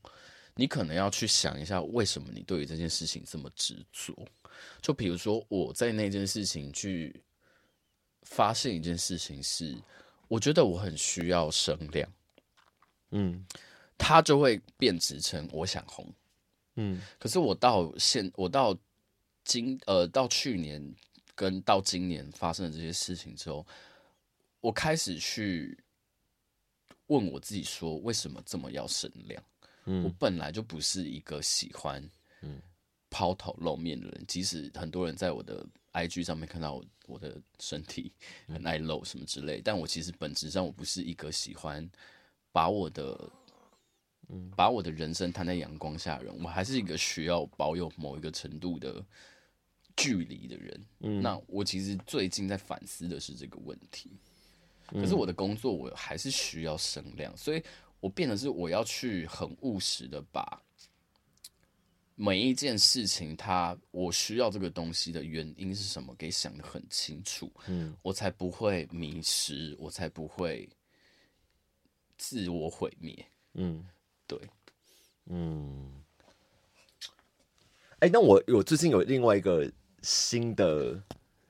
[0.55, 4.13] 你可能要去想一下，为什么你对于这件事情这么执着。
[4.81, 7.23] 就比如说，我在那件事情去
[8.23, 9.77] 发现一件事情是，
[10.27, 12.11] 我觉得我很需要声量。
[13.11, 13.45] 嗯，
[13.97, 16.07] 他就会变质成我想红，
[16.75, 18.77] 嗯，可是我到现我到
[19.43, 20.81] 今呃到去年
[21.35, 23.65] 跟到今年发生的这些事情之后，
[24.61, 25.77] 我开始去
[27.07, 29.43] 问我自己说，为什么这么要省量？
[29.85, 32.01] 嗯，我本来就不是一个喜欢
[32.41, 32.61] 嗯。
[33.09, 38.11] 抛头露面的人，即使很多人在我的 IG 上面看到我我的身体
[38.49, 41.89] 很爱露什么之类，但我其实本质上我不是一个喜欢。
[42.57, 43.31] 把我的，
[44.29, 49.05] 嗯，把我的人生摊在阳光下的人，我还是一个需要保有某一个程度的
[49.95, 50.85] 距离的人。
[51.01, 54.09] 嗯，那我其实最近在反思的是这个问题。
[54.87, 57.61] 可是我的工作我还是需要声量，所以
[57.99, 60.59] 我变得是我要去很务实的把
[62.15, 67.53] 每一件事情，它我需要这个东西的原因是什么，给想得很清楚。
[67.67, 70.67] 嗯，我才不会迷失，我才不会。
[72.17, 73.85] 自我毁灭，嗯，
[74.25, 74.39] 对，
[75.27, 75.91] 嗯，
[77.99, 81.01] 哎、欸，那我我最近有另外一个新的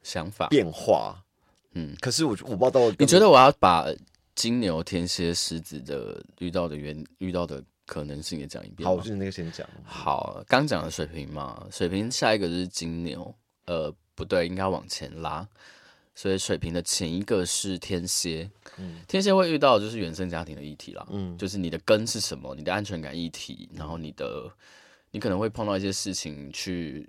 [0.04, 1.24] 想法变化，
[1.72, 3.88] 嗯，可是我我不知道，你觉得我要把
[4.36, 8.88] 金牛、天蝎、狮子的遇到的原遇到的可能性也讲一遍？
[8.88, 9.68] 好，我就是那个先讲。
[9.84, 13.34] 好，刚讲的水瓶嘛，水瓶下一个就是金牛，
[13.66, 15.48] 呃，不对，应该往前拉。
[16.18, 24.52] 所以水瓶的前一个是天蝎，嗯，天蝎会遇到的就是原生家庭的议题啦，嗯，就是你的根是什么，你的安全感议题，然后你的，
[25.12, 27.08] 你可能会碰到一些事情去，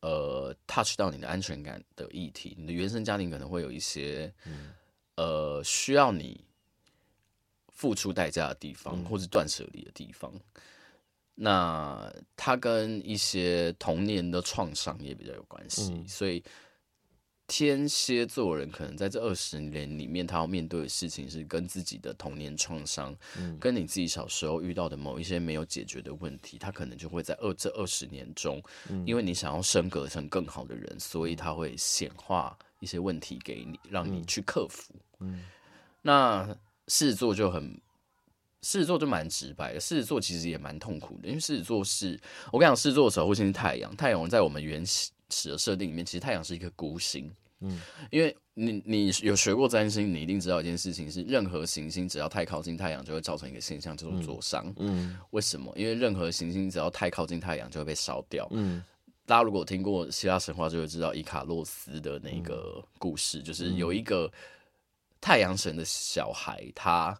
[0.00, 4.72] 呃，touch 到你的安全感的议题，你的原生家庭可能会有一些，嗯，
[5.14, 6.44] 呃，需要你
[7.68, 10.34] 付出代价的地方，或是断舍离的地方，
[11.36, 16.42] 那它跟一些童年的创伤也比较有关系，所以。
[17.52, 34.94] 天蝎座人可能在这二十年里面，他要面对的事情是跟自己的童年创伤，嗯、跟你自己小时候遇到的某一些没有解决的问题，他可能就会在二这二十年中，嗯、因为你想要升格成更好的人，所以他会显化一些问题给你，让你去克服。
[35.18, 35.42] 嗯，
[36.02, 37.80] 那狮子座就很，
[38.62, 42.16] 狮子座就蛮直白的，狮子座其实也蛮痛苦的，因为狮子座是
[42.52, 45.10] 我跟你讲，狮子座的守护星是太阳，太阳在我们原始
[45.50, 47.28] 的设定里面，其实太阳是一颗孤星。
[47.60, 47.80] 嗯，
[48.10, 54.72] 因为你你有学过占星，你一定知道一件事情是，任何行星只要太靠近太阳，就会造成一个现象，叫做灼伤。
[54.78, 55.72] 嗯，为什么？
[55.76, 58.48] 因为任何行星只要太靠近太阳，就会被烧掉。
[58.50, 58.82] 嗯，
[59.26, 64.30] 大家如果听过希腊神话，就会知道伊卡洛斯的那个故事，就是有一个
[65.20, 67.18] 太阳神的小孩，他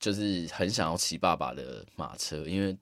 [0.00, 2.76] 就是很想要骑爸爸的马车，因为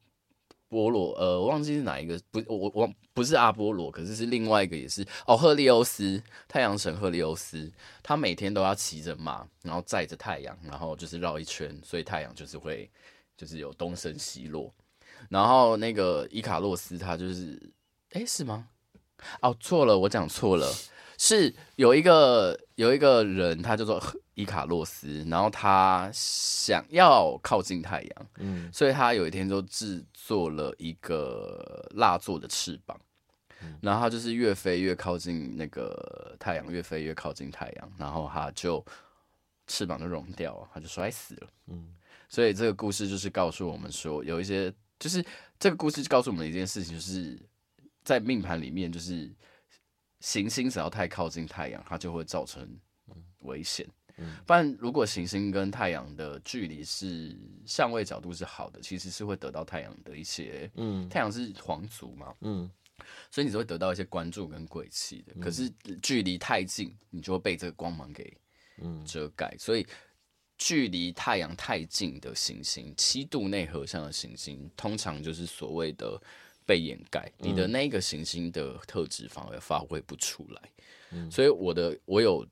[0.70, 7.70] 波罗，呃，我忘记是哪一个，不，我我不是阿波罗，可是是另外一个，也是哦，赫利欧斯，太阳神赫利欧斯，
[8.04, 12.88] 他每天都要骑着马，然后载着太阳，然后就是绕一圈，所以太阳就是会
[13.36, 14.72] 就是有东升西落，
[15.28, 17.60] 然后那个伊卡洛斯他就是，
[18.12, 18.68] 哎，是吗？
[19.42, 20.72] 哦，错了，我讲错了。
[21.18, 24.02] 是有一个有一个人，他叫做
[24.40, 32.98] 伊卡洛斯，然后他想要靠近太阳，嗯，所以他有一天就制作了一个蜡做的翅膀，
[33.62, 38.84] 嗯，然后他就是越飞越靠近那个太阳，越飞越靠近太阳，然后他就
[39.66, 41.94] 翅膀就融掉了，他就摔死了，嗯，
[42.28, 45.24] 所以这个故事就是告诉我们说，有一些就是
[45.58, 47.38] 这个故事告诉我们一件事情，就是
[48.02, 49.30] 在命盘里面就是。
[50.22, 52.78] 行星只要太靠近太阳，它就会造成
[53.38, 53.88] 危险。
[54.20, 62.70] 嗯，不然如果行星跟太阳的距离是相位角度是好的，其实是会得到太阳的一些，嗯，太阳是皇族嘛，嗯，
[63.30, 65.34] 所以你就会得到一些关注跟贵气的。
[65.40, 68.36] 可是距离太近，你就会被这个光芒给
[69.04, 69.54] 遮盖。
[69.58, 69.86] 所以
[70.56, 76.20] 距离太阳太近的行星，七度内合相的行星，通常就是所谓的。
[76.66, 80.70] 被掩盖，你的那个行星的特质反而发挥不出来，
[81.10, 82.46] 嗯，所以我的我有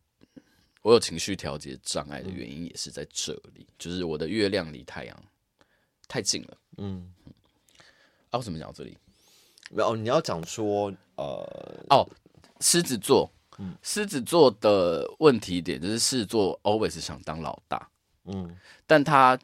[0.82, 5.24] 我有情绪调节障碍的原因也是在这里，就是我的月亮离太阳
[6.06, 7.12] 太近了，嗯，
[8.30, 8.96] 啊，我怎么讲到这里？
[9.70, 12.08] 没有，你要讲说，呃，哦，
[12.60, 17.90] 狮子座，嗯，狮子座的问题点就是狮子座 always 想当老大，
[18.24, 18.56] 嗯，
[18.86, 19.38] 但他。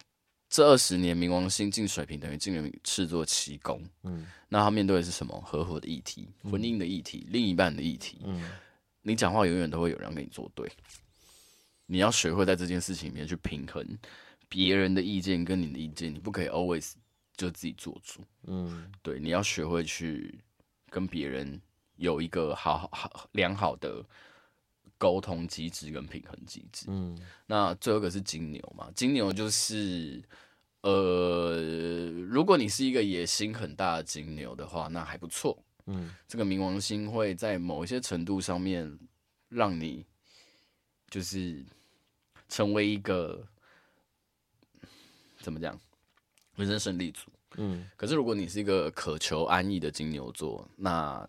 [0.50, 3.82] 这二十年，冥王星进水平等于进了狮子座七宫。
[4.04, 5.36] 嗯，那他面对的是什么？
[5.44, 8.20] 合伙的议题、婚姻的议题、另一半的议题。
[8.22, 8.52] 嗯，
[9.02, 10.70] 你讲话永远都会有人跟你作对。
[11.86, 13.86] 你要学会在这件事情里面去平衡
[14.48, 16.92] 别人的意见跟你的意见，你不可以 always
[17.36, 18.20] 就自己做主。
[18.46, 20.38] 嗯，对，你要学会去
[20.90, 21.60] 跟别人
[21.96, 24.04] 有一个好好好良好的。
[24.96, 28.88] 沟通机制跟平衡机制，嗯，那最后一个是金牛嘛？
[28.94, 30.22] 金牛就是，
[30.82, 38.98] 呃，如果你是一个野心很大的金牛的话，那还不错，嗯，这个冥王星会在某一些程度上面
[39.48, 40.06] 让你
[41.14, 41.64] 就是
[42.48, 43.46] 成为一个
[45.38, 45.78] 怎么讲，
[46.56, 51.24] 人生胜利组，嗯，可是如果你是一个渴求安逸的金牛座，那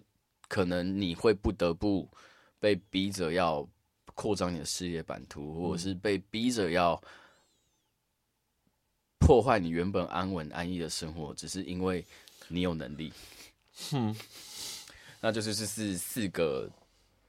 [0.48, 2.10] 可能你会不得不。
[2.58, 3.68] 被逼着要
[4.16, 7.00] 扩张你的事业版图，或者是被逼着要
[9.20, 12.04] 破坏你原本安稳安逸的生活，只是因为
[12.48, 13.14] 你有能力。
[13.94, 14.16] 嗯，
[15.22, 16.68] 那就是这是四个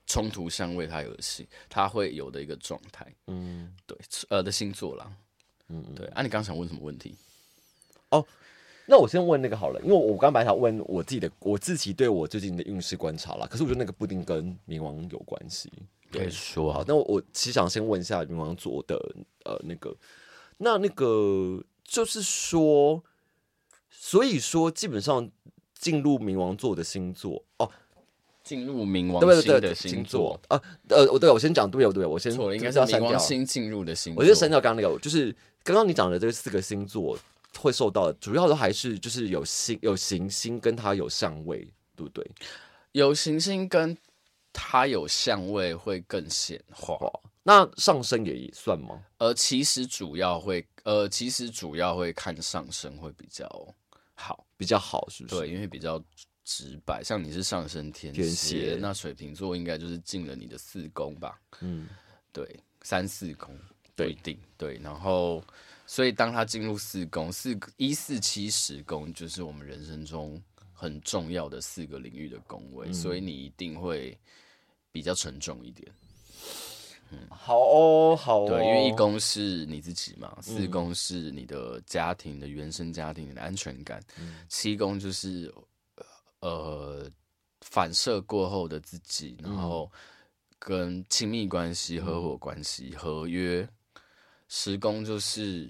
[0.07, 3.07] 冲突相位，它有的是它会有的一个状态。
[3.27, 3.99] 嗯，对，
[4.29, 5.13] 呃的星座啦。
[5.69, 6.07] 嗯，对。
[6.09, 7.15] 啊，你刚想问什么问题？
[8.11, 8.27] 哦。
[8.89, 13.45] 那我先问那个好了，因为我刚本来想问我自己的，我自己对我最近的运势观察啦。
[13.45, 15.69] 可是我觉得那个不一定跟冥王有关系。
[16.13, 18.95] 可以说好，那我，我其实想先问一下冥王座的
[19.45, 19.93] 呃那个，
[20.59, 23.03] 那那个就是说，
[23.91, 25.29] 所以说基本上
[25.75, 27.43] 进入冥王座的星座哦，
[28.47, 32.07] 进入冥王星的星座啊，呃，我对我先讲对不对？
[32.07, 34.21] 我先错，应该是要冥王星进入的星座。
[34.23, 37.19] 我觉得删掉刚刚那个，就是刚刚你讲的这四个星座。
[37.59, 41.67] 会受到的主要都还是就是有星有行星跟它有相位，
[41.97, 42.31] 对不对？
[42.93, 43.97] 有行星跟
[44.53, 46.99] 它有相位会更显化。
[47.45, 49.03] 那上升也算吗？
[49.17, 53.49] 呃，其实主要会呃，其实主要会看上升会比较
[54.13, 55.37] 好，比较好，是不是？
[55.37, 55.99] 对，因为比较
[56.47, 57.05] 直白。
[57.05, 61.39] 像你是上升天蝎，天那水瓶座应该就是进了你的四宫吧？
[61.61, 61.87] 嗯，
[62.33, 63.55] 对，三四宫
[63.95, 65.45] 不一定对，对，然后。
[65.89, 70.43] 所以，当他进入四宫，四一四七十宫就是我们人生中
[70.75, 74.19] 很重要的四个领域的宫位，嗯、所以你一定会
[74.91, 75.89] 比较沉重一点。
[77.13, 78.49] 嗯，好哦，好哦。
[78.49, 85.55] 对，因为一宫是你自己嘛，四宫是你的家庭的原生家庭的安全感，嗯、七宫就是
[86.41, 87.11] 呃
[87.61, 89.91] 反射过后的自己，然后
[90.59, 93.69] 跟亲密关系、合伙关系、嗯、合约。
[94.49, 95.69] 时工就是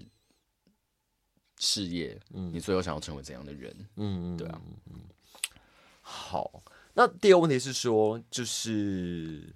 [1.58, 3.74] 事业，嗯，你最后想要成为怎样的人？
[3.96, 4.60] 嗯嗯，对啊，
[4.90, 5.00] 嗯，
[6.02, 6.62] 好。
[6.92, 9.54] 那第二个问题是说，就是，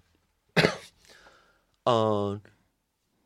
[0.54, 0.72] 嗯、
[1.84, 2.40] 呃，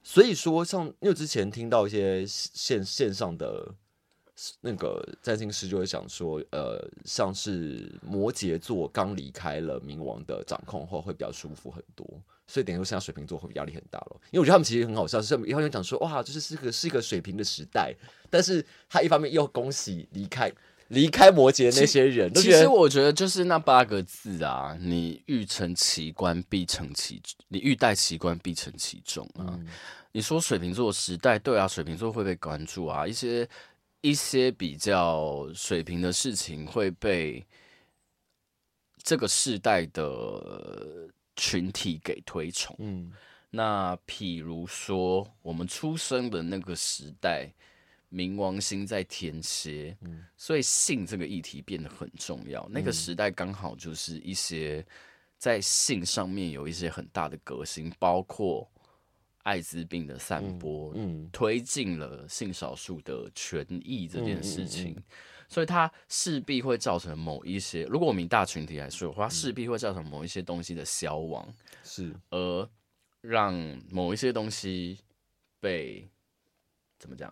[0.03, 3.73] 所以说，像因为之前听到一些线线上的
[4.61, 12.05] 那个占星师就会想说，呃，像是摩羯座刚离开了冥王的掌控后，会比较舒服很多。
[12.47, 14.21] 所以等于说，现在水瓶座会压力很大了。
[14.33, 17.95] 因为我觉得他们其实很好笑，是以后又讲说，哇，就是是个是一个水瓶的时代。
[18.29, 20.53] 但是他一方面又恭喜离开
[20.89, 22.35] 离开摩羯那些人。
[22.35, 29.47] 其实我觉得就是那八个字啊，你欲成其官，必成其你欲戴其冠，必承其重啊。
[29.49, 29.67] 嗯、
[30.13, 33.49] 你说水瓶座时代，对啊，水瓶座会被关注啊，一些。
[34.05, 37.43] 一些比较水平的事情会被
[39.03, 42.77] 这个世代的群体给推崇。
[42.81, 43.11] 嗯，
[43.49, 47.51] 那譬如说我们出生的那个时代，
[48.13, 52.69] 冥王星在天蝎，嗯，所以性这个议题变得很重要。
[52.71, 54.85] 那个时代刚好就是一些
[55.39, 58.71] 在性上面有一些很大的革新，包括。
[59.45, 64.99] 艾滋病的散播，嗯，嗯推进了性少数的权益这件事情，嗯嗯。
[64.99, 65.05] 嗯、
[65.49, 71.47] 所以它势必会造成某一些，如果我们以大群体来说的话，势必会造成某一些东西的消亡，
[71.83, 72.69] 是，而
[73.21, 73.55] 让
[73.91, 74.99] 某一些东西
[75.61, 76.09] 被
[76.99, 77.31] 怎么讲，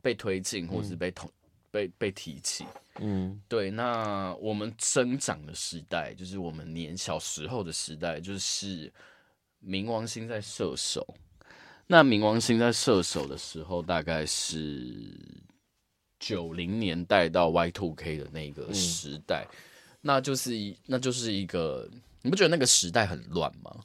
[0.00, 2.64] 被推进，或是被统、嗯、被被提起，
[3.00, 3.72] 嗯，对。
[3.72, 8.92] 那我们生长的时代，就是我们年小时候的时代，就是。
[9.64, 11.06] 冥王星在射手，
[11.86, 15.18] 那冥王星在射手的时候，大概是
[16.18, 19.56] 九零年代到 Y two K 的那个时代，嗯、
[20.00, 21.88] 那就是一，那就是一个，
[22.22, 23.76] 你不觉得那个时代很乱吗？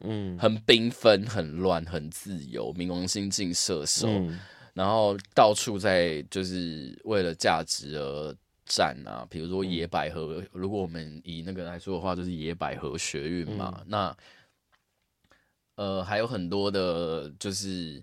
[0.00, 2.72] 嗯，很缤纷，很乱，很自由。
[2.74, 4.38] 冥王星进射手，嗯、
[4.72, 9.26] 然后到处在就是为了价值而战啊。
[9.28, 13.74] 比如说野百合，嗯、如果我们以那个来说的话，就是野百合学运嘛。
[13.80, 14.16] 嗯、那
[15.78, 18.02] 呃，还有很多的，就是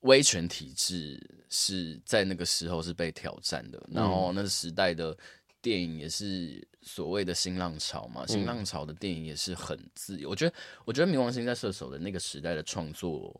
[0.00, 1.20] 威权体制
[1.50, 3.78] 是在那个时候是被挑战的。
[3.88, 5.14] 嗯、然后那个时代的
[5.60, 10.28] 电影也是所谓的新浪潮嘛，新浪潮的电影也是很自由。
[10.28, 10.54] 嗯、我觉得，
[10.86, 13.38] 我觉得冥王星在射手的那个时代的创作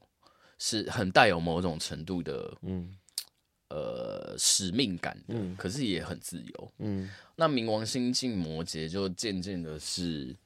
[0.59, 2.95] 是很带有某种程度的，嗯，
[3.71, 6.73] 呃，使命感的，嗯、可是也很自由。
[6.81, 10.37] 嗯，那冥王星进摩羯就渐渐的是。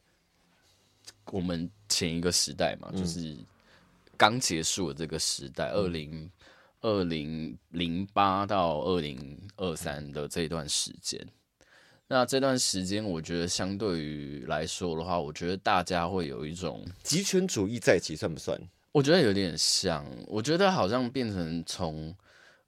[1.27, 3.37] 我们前一个时代嘛，就是
[4.17, 6.31] 刚结束的这个时代，二零
[6.81, 11.25] 二零零八到二零二三的这段时间。
[12.09, 18.61] 那这段时间，我觉得相对于来说的话，我觉得大家会有一种集权主义再起，算不算？
[18.91, 22.13] 我觉得有点像，我觉得好像变成从，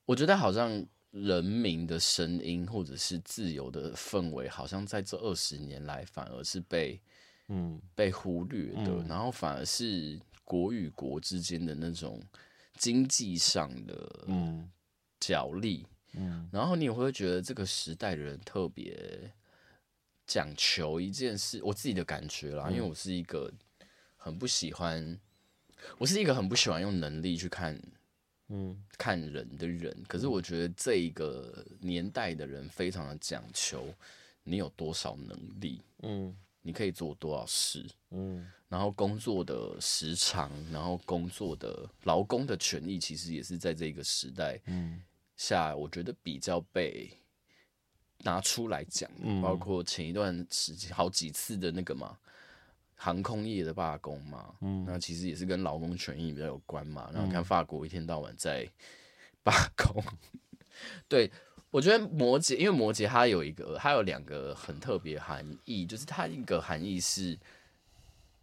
[0.07, 7.01] 我觉得好像人民的声音或者是自由的氛围，好像在这二十年来反而是被。
[7.49, 12.23] 嗯，被忽略的，嗯、然后反而是国与国之间的那种
[12.77, 14.71] 经济上的嗯。
[15.25, 19.33] 角力，嗯，然后你也会觉得这个时代的人特别
[20.27, 23.49] 讲求一件事，我自己的感觉啦，嗯、因为我是一个
[24.17, 25.17] 很不喜欢，
[25.97, 27.81] 我是一个很不喜欢用能力去看，
[28.49, 33.87] 嗯，看人的人，可是我觉得这一个年代的人非常的讲求
[34.43, 36.37] 你有多少能力，嗯。
[36.63, 37.85] 你可以做多少事？
[38.11, 44.61] 嗯，然后工作的时长，然后工作的劳工的权益，其实也是在这个时代
[45.37, 47.11] 下，我觉得比较被
[48.19, 49.11] 拿出来讲。
[49.21, 52.17] 嗯，包括前一段时间好几次的那个嘛，
[52.95, 57.11] 航空业的罢工嘛，嗯，那其实也是跟劳工权益比较有关嘛。
[57.13, 58.69] 然后看法国一天到晚在
[59.43, 60.03] 罢工，
[61.09, 61.31] 对。
[61.73, 67.37] 我觉得摩羯，因为摩羯它有一个，它有两个很特别含义，就是它一个含义是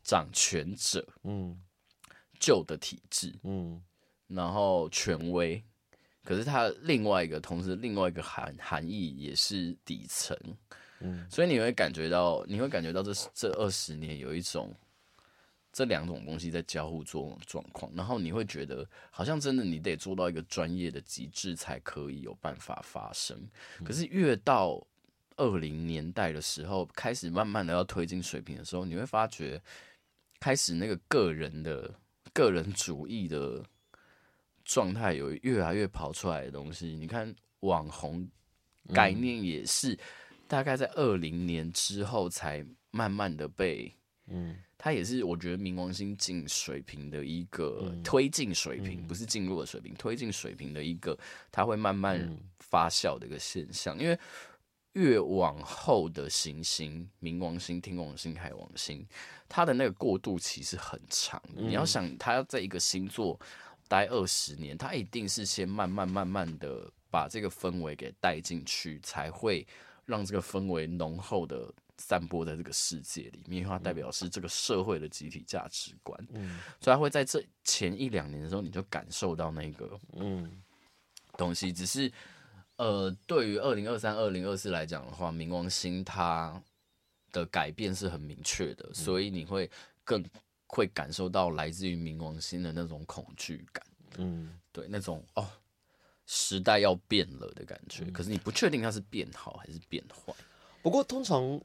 [0.03, 1.55] 掌权者，嗯，
[2.39, 3.79] 旧的体制，嗯，
[4.27, 5.63] 然后权威，
[6.23, 10.35] 可是它另外一个，同时另外一个含含义也是底层，
[11.01, 14.75] 嗯，所以你会感觉到，你会感觉到这这二十年有一种。
[15.71, 23.47] 这两种东西在交互作用状况，然后你会觉得好像真的你得做到一个专业的极致才可以有办法发生。
[23.85, 24.83] 可是越到
[25.37, 29.61] 二零年代的时候，开始慢慢的要推进水平的时候，你会发觉
[30.39, 31.93] 开始那个个人的
[32.33, 33.63] 个人主义的
[34.65, 36.87] 状态有越来越跑出来的东西。
[36.95, 38.27] 你看网红
[38.91, 39.97] 概念也是
[40.47, 43.95] 大概在二零年之后才慢慢的被
[44.25, 44.57] 嗯。
[44.81, 51.19] 它也是我觉得冥王星进水平的一个推进水平，嗯、不是进入的水平，推进水平的一个，
[51.51, 53.97] 它会慢慢发酵的一个现象。
[53.97, 54.17] 嗯、因为
[54.93, 59.05] 越往后的行星，冥王星、天王星、海王星，
[59.49, 63.37] 它的那个过渡期是很长你要想，它要在一个星座
[63.89, 69.67] 待二十年，它一定是先慢慢慢慢的把这个氛围给带进去，才会
[70.05, 76.17] 让这个氛围浓厚的散播在这个世界里面，因为它代表是这个社会的集体价值观。
[76.33, 80.49] 嗯，所以它会在这前一两年的时候，你就感受到那个嗯
[81.37, 81.71] 东西。
[81.71, 82.11] 只是
[82.77, 86.59] 呃，对于二零二三、二零二四来讲的话，冥王星它
[87.31, 89.69] 的改变是很明确的，所以你会
[90.03, 90.25] 更
[90.67, 93.85] 会感受到来自于冥王星的那种恐惧感。
[94.17, 95.47] 嗯，对，那种哦。
[96.31, 100.31] 时代要变了的感觉，可是你不确定它是变好还是变坏。
[100.83, 101.59] 不过通常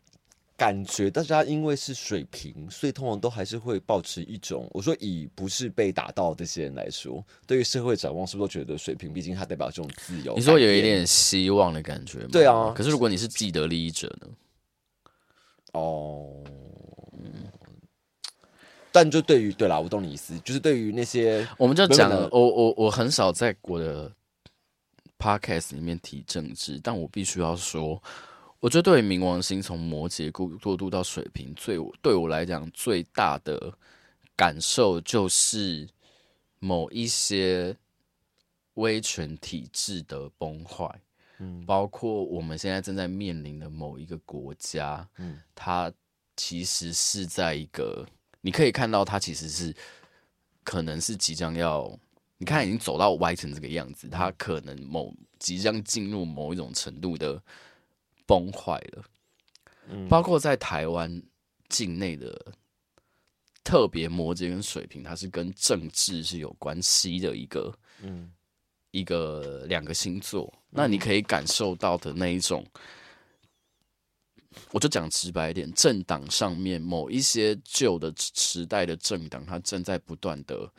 [0.57, 10.35] 感觉大家因为是水平，所以通常都还是会保持一种，我说以不是被打到这些人来说，对于社会展望，是不是都觉得水平毕竟它代表这种自由？
[10.37, 12.29] 你说有一点希望的感觉吗？
[12.31, 12.73] 对啊。
[12.77, 14.29] 可是如果你是既得利益者呢？
[15.73, 16.45] 哦，
[17.13, 17.51] 嗯。
[18.93, 24.13] 但就对于对啦，我懂你意思，就是对于那些，我们就讲，我我我很少在我的。
[25.17, 28.03] Podcast 里面提政治，但我必须要说，
[28.65, 33.71] 我觉得对于冥王星从摩羯过过渡到水瓶，最对我来讲最大的
[34.35, 35.87] 感受就是
[36.61, 37.77] 某一些
[38.77, 40.89] 威权体制的崩坏，
[41.41, 45.93] 嗯，包括我们现在正在面临的某一个国家，嗯，它
[46.35, 48.07] 其实是在一个，
[48.41, 49.77] 你可以看到它其实是
[50.63, 51.95] 可能是即将要。
[52.39, 57.41] 你看，已经走到歪成这个样子，它可能某即将进入某一种程度的
[58.27, 59.05] 崩坏了。
[59.89, 61.23] 嗯，包括在台湾
[61.69, 62.53] 境内的
[63.63, 68.33] 特别摩羯跟水瓶，它是跟政治是有关系的一个，嗯，
[68.91, 70.53] 一个两个星座。
[70.71, 72.67] 那你可以感受到的那一种，
[74.73, 80.73] 我就讲直白一点，政党上面某一些旧的时代的政党，它正在不断的。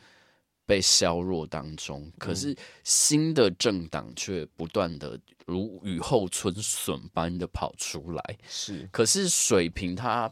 [0.66, 8.38] 被削弱当中，可是新的政党却不断的如雨后春笋般的跑出来。
[8.48, 10.30] 是，可是水瓶它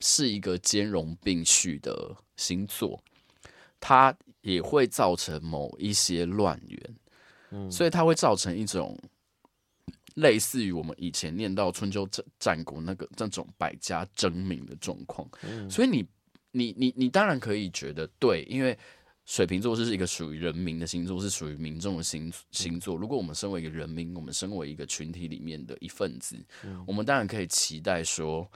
[0.00, 3.00] 是一个兼容并蓄的星座，
[3.78, 6.96] 它也会造成某一些乱源。
[7.52, 8.98] 嗯，所以它会造成一种
[10.16, 15.28] 类似于我们以前念到春秋战战国那个那种百家争鸣的状况。
[15.42, 16.04] 嗯，所以你
[16.50, 18.76] 你你你当然可以觉得对，因为。
[19.26, 22.96] 水瓶座是一个属于人民的星座，是属于民众的星星座。
[22.96, 28.48] 如果我们身为一个人民，我们身为一个群体里面的一份子，嗯、我们当然可以期待说，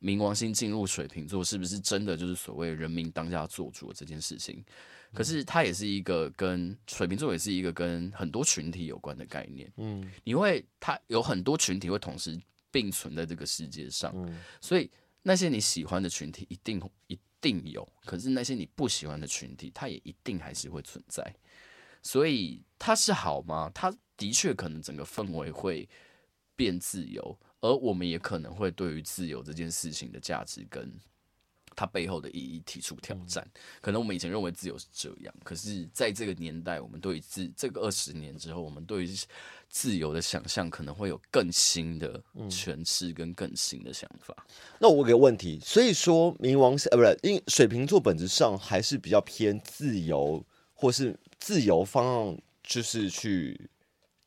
[0.00, 4.64] 冥王星进入水瓶座是不是真的就是所谓人民当家做主的这件事情？
[5.12, 9.70] 可是它也是一个跟水瓶座也是一个跟很多群体有关的概念。
[9.76, 12.40] 嗯，你会它有很多群体会同时
[12.70, 14.90] 并存在这个世界上，嗯、所以
[15.22, 17.18] 那些你喜欢的群体一定一。
[17.40, 21.34] 定有，可是那些你不喜欢的群体，它也一定还是会存在。
[22.02, 23.70] 所以它是好吗？
[23.74, 25.88] 它的确可能整个氛围会
[26.54, 30.98] 变自由，而我们也可能会对于自由这件事情的价值跟
[31.76, 33.46] 它背后的意义提出挑战。
[33.80, 39.10] 可能我们以前认为自由是这样，可是在这个年代，我们对于自这个二十年之后，我们对于
[39.68, 44.34] 自由的想象可能会有更新的诠释跟更新的想法。
[44.48, 53.68] 嗯、那我有个问题，所以说冥王星呃不是，因为水瓶座本质上还是比较偏自由，或是自由方向，就是去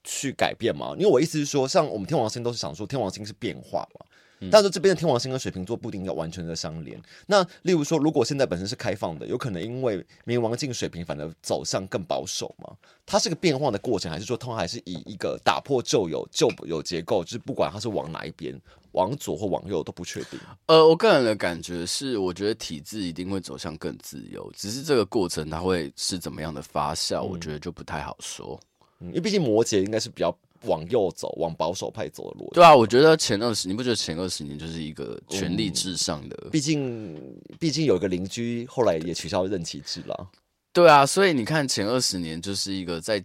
[0.03, 0.91] 去改变嘛。
[0.97, 4.05] 因为我意思是说，像我们天王星都是想说天王星是变化嘛。
[4.51, 7.01] 但是这边的天王星跟水瓶座不一定要完全的相连。
[7.27, 12.73] 那例如说，如果现在本身是开放的，有可能因为冥王进水瓶，反而走向更保守嘛？
[13.05, 18.59] 它是个变化的过程，还是说它还是以一个打破旧有旧有结构，就是不管它是往哪一边，
[18.91, 20.39] 往左或往右都不确定。
[20.67, 28.59] 呃，我个人的感觉是，我觉得体制一定会走向更自由，只是这个过程它会是怎么样的发酵，我觉得就不太好说。
[28.99, 30.33] 嗯，因为毕竟摩羯应该是比较。
[30.63, 32.49] 往右走，往保守派走的路。
[32.53, 36.35] 对啊，我觉得前二十，你不觉得前二十年就是一个权力至上的？
[36.51, 40.29] 毕竟，毕竟有一个邻居后来也取消任期制了。
[40.73, 43.23] 对啊，所以你看前二十年就是一个在，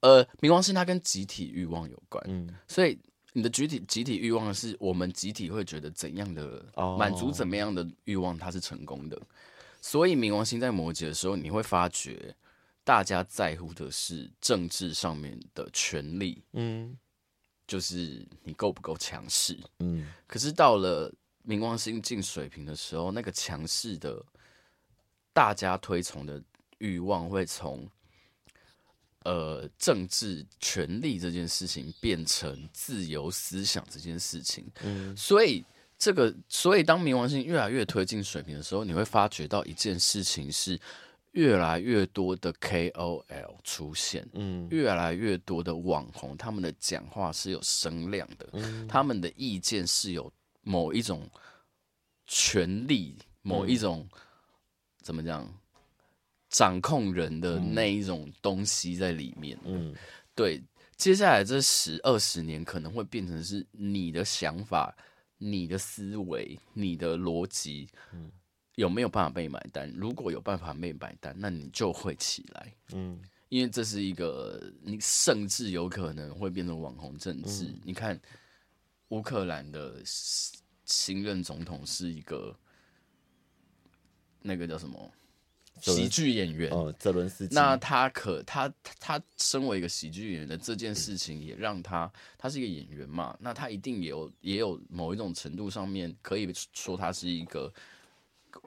[0.00, 2.98] 呃，冥王星它跟集体欲望有关，嗯，所以
[3.32, 6.64] 你的集体集体欲望是我们集体会觉得怎样的
[6.98, 9.20] 满足怎么样的欲望它是成功的，
[9.80, 12.34] 所以冥王星在摩羯的时候，你会发觉。
[12.88, 16.96] 大家在乎的是政治上面的权利，嗯，
[17.66, 20.10] 就是你够不够强势，嗯。
[20.26, 21.12] 可是到了
[21.46, 24.24] 冥王星进水平的时候，那个强势的
[25.34, 26.42] 大家推崇的
[26.78, 27.86] 欲望会从
[29.24, 35.14] 呃政治权力这件事情变成自由思想这件事情，嗯。
[35.14, 35.62] 所以
[35.98, 40.80] 这个，所以当冥王星越来越推进水平的时候，你会发觉到一件事情是。
[41.32, 51.28] 越来越多的 KOL 出现，嗯，越来越多的网红，他们的讲话是有声量的，嗯，他们的意见是有某一种
[52.26, 54.20] 权力，某一种、嗯、
[55.02, 55.46] 怎么讲，
[56.48, 59.94] 掌控人的那一种东西在里面，嗯，
[60.34, 60.62] 对，
[60.96, 64.96] 接下来这十二十年可能会变成是你的想法、
[65.36, 68.32] 你的思维、你的逻辑，嗯。
[68.78, 69.92] 有没有办法被买单？
[69.96, 72.72] 如果有办法被买单，那你就会起来。
[72.92, 77.64] 嗯，因为这是一个，你甚至有可能会变成网红政治。
[77.64, 78.20] 嗯、你看，
[79.08, 80.00] 乌克兰的
[80.84, 82.56] 新任总统是一个
[84.42, 85.12] 那个叫什么
[85.80, 86.70] 喜剧演员？
[86.70, 87.56] 哦，泽伦斯基。
[87.56, 92.08] 那他可他他身为一个喜剧演员的这件事情，也让他
[92.38, 93.36] 他是一个演员嘛？
[93.40, 97.74] 那他一定也有也有某一种程度上面可以说他是一个。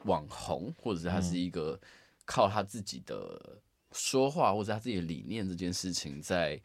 [0.05, 1.79] 网红，或者是他是一个
[2.25, 3.59] 靠他自己的
[3.91, 6.61] 说话或者他自己的理念这件事情在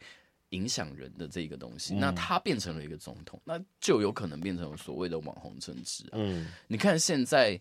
[0.49, 6.13] 影响人的这个东西，那他变成了一个总统，那就有可能变成所谓的网红政治啊。
[6.13, 7.59] 嗯，你看现在。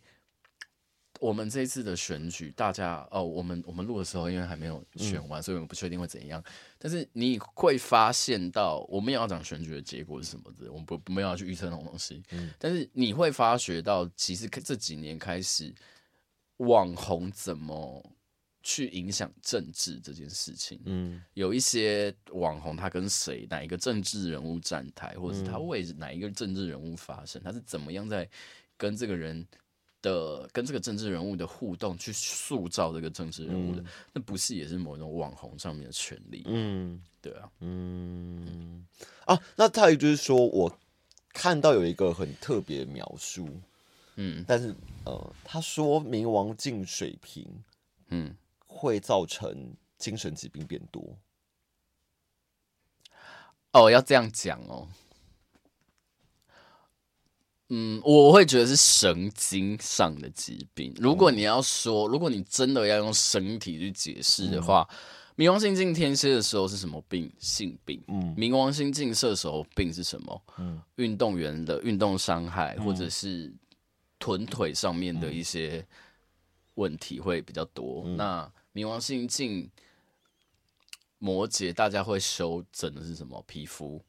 [1.21, 6.43] 我们这一次的选举，大家哦，我们我们录的时候，因为还没有选完，嗯、所以我们不确定会怎样。
[6.79, 12.23] 但是你会发现到，我们要讲选举的结果是什么的，我们不没有要去预测那种东西。
[12.33, 15.75] 嗯、但是你会发觉到，其实这几年开始，
[16.59, 18.13] 网红怎么
[18.63, 28.29] 去影响政治这件事情，嗯，有一些网红他跟谁哪一个政治人物站台，或者是他为哪一个政治人物发声，他是怎么样在
[28.77, 29.47] 跟这个人。
[30.03, 36.43] 的跟这个政治人物的互动，去塑造这个政治人物的，嗯、那不是也是某种网红上面的权利？
[36.47, 38.87] 嗯，对啊，嗯，
[39.25, 40.79] 啊，那他也就是说，我
[41.33, 43.49] 看到有一个很特别的描述，
[44.17, 44.75] 嗯，但是
[45.05, 47.47] 呃，他说冥王镜水平，
[48.09, 48.37] 嗯，
[48.67, 51.17] 会造成精神疾病变多。
[53.73, 54.89] 哦，要这样讲哦。
[57.69, 60.95] 嗯，我会觉得是神经上的疾病。
[60.99, 64.89] 如果你要说，如果你真的要用身体去解释的话，
[65.37, 67.31] 冥王星进天蝎的时候是什么病？
[67.39, 68.01] 性病。
[68.07, 70.43] 嗯，冥王星进射手病是什么？
[70.59, 73.53] 嗯，运动员的运动伤害，或者是
[74.19, 75.85] 臀腿上面的一些
[76.77, 78.05] 问题会比较多。
[78.17, 79.69] 那冥王星进
[81.19, 83.43] 摩羯，大家会修整的是什么？
[83.49, 84.01] 皮肤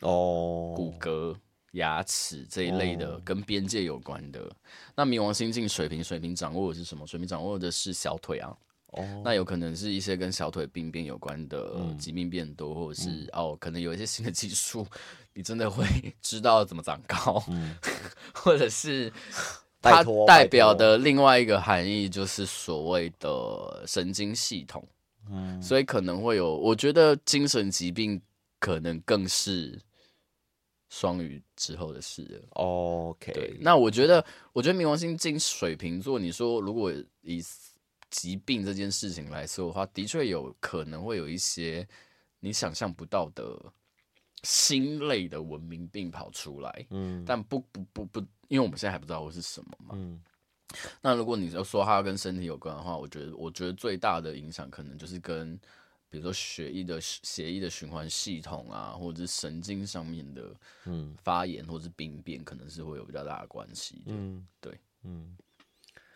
[0.00, 1.36] 哦，骨骼。
[1.74, 4.40] 牙齿这一类的，跟边界有关的。
[4.40, 4.52] Oh.
[4.96, 7.06] 那冥王星进水平，水平掌握的是什么？
[7.06, 8.56] 水平掌握的是小腿啊。
[8.92, 9.06] 哦，oh.
[9.24, 14.86] 那有可能是一些跟小腿病变有关的疾病变多，或者是、嗯、哦，可能有一些新的技术，
[15.32, 15.84] 你真的会
[16.22, 17.76] 知道怎么长高，嗯、
[18.32, 19.12] 或者是
[19.82, 24.86] 它代表的另外一个含义就是所谓的神经系统。
[25.28, 28.20] 嗯，所以可能会有，我觉得精神疾病
[28.60, 29.76] 可能更是。
[30.94, 32.40] 双鱼之后的事了。
[32.50, 36.92] OK，对，那我觉得，我觉得冥王星进水瓶座，你说如果
[37.22, 37.42] 以
[38.10, 41.84] 疾病这件事情来说的话，的确有可能会有一些
[42.38, 43.60] 你想象不到的
[44.44, 46.86] 心类的文明病跑出来。
[46.90, 49.96] 嗯，但不不不不，因为我们现在还不知道会是什么嘛。
[49.98, 50.22] 嗯，
[51.02, 55.58] 那如果你要说它跟身体有关的话，我觉得，我觉得最大的影响可能就是跟。
[56.14, 60.54] 比如说血液的血液的循环系统啊，或者是神经上面的
[60.84, 64.04] 嗯发炎或者是病变，可能是会有比较大的关系。
[64.06, 65.36] 嗯，对，嗯，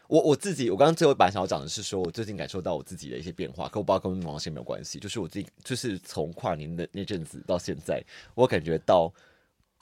[0.07, 5.01] 我我自己我刚刚最后一版想要讲的是说，我最近感受到我自己的一些变化，可我不知道跟冥王星没有关系。
[5.01, 8.01] 就是我自己，就是从跨年的那阵子到现在，
[8.37, 9.13] 我感觉到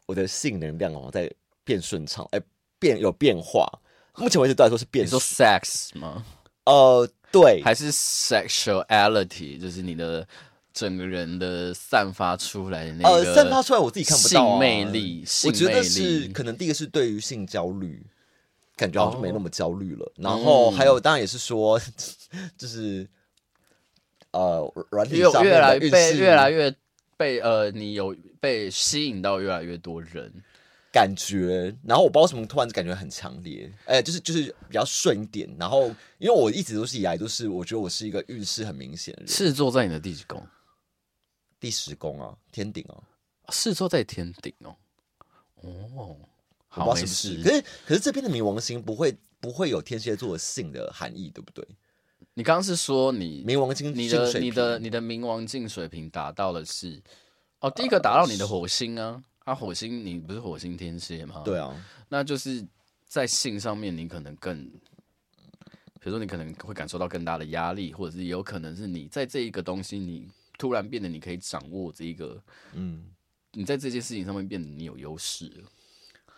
[0.06, 1.30] 我的性能量哦在
[1.62, 2.40] 变顺畅，哎，
[2.78, 3.70] 变有变化。
[4.16, 6.24] 目前为止都来说是变，你说 sex 吗？
[6.64, 7.06] 呃。
[7.32, 10.26] 对，还是 sexuality，就是你的
[10.72, 15.24] 整个人的散发出来的那个呃，散发出来我自己看不到性魅力。
[15.44, 18.06] 我觉得是可能第一个是对于性焦虑，
[18.76, 20.12] 感觉好像没那么焦虑了。
[20.16, 21.80] 然后还有当然也是说，
[22.56, 23.06] 就是
[24.30, 26.74] 呃，软体上越来被越来越
[27.16, 30.32] 被呃，你有被吸引到越来越多人。
[30.96, 35.46] 感觉，然后我不知道为什么突然感觉很强烈，哎、欸，就是就是比较顺一点。
[35.58, 39.28] 然后，因为我一直都是以来都是，我觉得我是一个运势很明显的人。
[39.28, 40.42] 是坐在你的第几宫？
[41.60, 42.96] 第十宫啊，天顶啊。
[43.50, 44.74] 是坐在天顶哦。
[45.56, 46.16] 哦，
[46.66, 47.42] 好，没事。
[47.42, 51.62] 可是可是这边的冥王星不会不会有天蝎座的性的含义，对不对？
[52.32, 57.02] 你刚刚是说你冥王星，你的你的你的冥王镜水平达到了是
[57.60, 59.22] 哦，第一个达到你的火星啊。
[59.46, 61.42] 啊，火星，你不是火星天蝎吗？
[61.44, 61.72] 对啊，
[62.08, 62.66] 那就是
[63.06, 64.68] 在性上面，你可能更，
[66.00, 72.40] 比比如说你可能会感受到更大的压力，或者是有可能是你在这一个东西，你突然变得你可以掌握这一个，
[72.74, 73.04] 嗯，
[73.50, 75.52] 你在这件事情上面变得你有优势。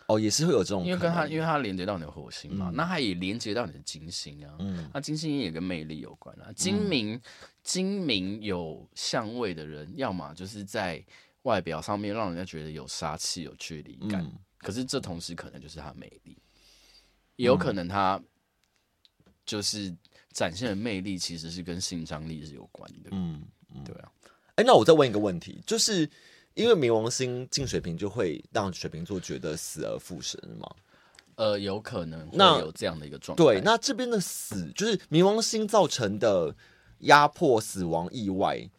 [0.07, 4.55] 哦，也是会有这种，因为跟它，因为它连接到你的火星嘛，嗯、那它也连接到你的金星啊。
[4.57, 6.51] 嗯，那金星也跟魅力有关啊。
[6.55, 7.21] 精明，
[7.61, 11.05] 精明有相位的人，要么就是在
[11.43, 16.37] 外表上面让人家觉得有杀气、有距离感，嗯、可是这同时可能就是他魅力，
[17.35, 18.21] 也有可能他
[19.45, 19.95] 就是
[20.31, 23.09] 展现的魅力其实是跟性张力是有关的。
[23.11, 24.11] 嗯，嗯对啊。
[24.55, 26.09] 哎、欸，那我再问一个问题，就是。
[26.55, 30.69] 因为冥王星进水瓶，就会让水瓶座觉得死而复生吗？
[31.35, 33.41] 呃，有可能会有这样的一个状态。
[33.41, 36.53] 对，那这边的死就是冥王星造成的
[37.01, 38.69] 压迫、死亡、意外，嗯，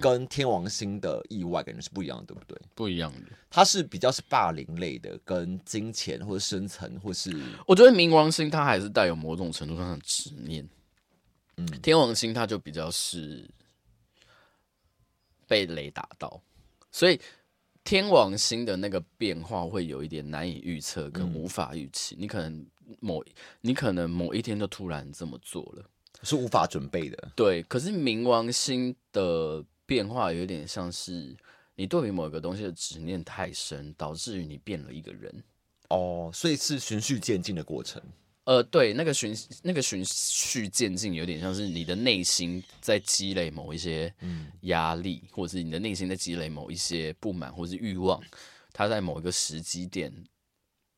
[0.00, 2.60] 跟天王星的意外感觉是不一样的，对不对？
[2.74, 7.34] 不一样的，它是比较是霸凌类的，跟金钱或者深层，或是
[7.66, 10.68] 我觉得冥王星它还是带有某种程度上的执念，
[11.56, 13.48] 嗯，天王星它就比较是
[15.46, 16.42] 被雷打到。
[16.90, 17.20] 所以，
[17.84, 22.14] 天王星的那个变化会有一点难以预测跟无法预期。
[22.16, 22.66] 嗯、你可能
[23.00, 23.24] 某
[23.60, 25.84] 你可能某一天就突然这么做了，
[26.22, 27.32] 是无法准备的。
[27.36, 31.34] 对，可是冥王星的变化有点像是
[31.74, 35.42] 你对于某一个东西的执念太深，导致于你变了一个人。
[35.88, 38.02] 哦，所以是循序渐进的过程。
[38.44, 44.12] 呃，对，那个循那个循序渐进，有点像是你的内心在积累某一些
[44.62, 48.22] 压力，嗯、或者是你的内心在积累某一些不满或者是欲望，
[48.74, 50.12] 它在某一个时机点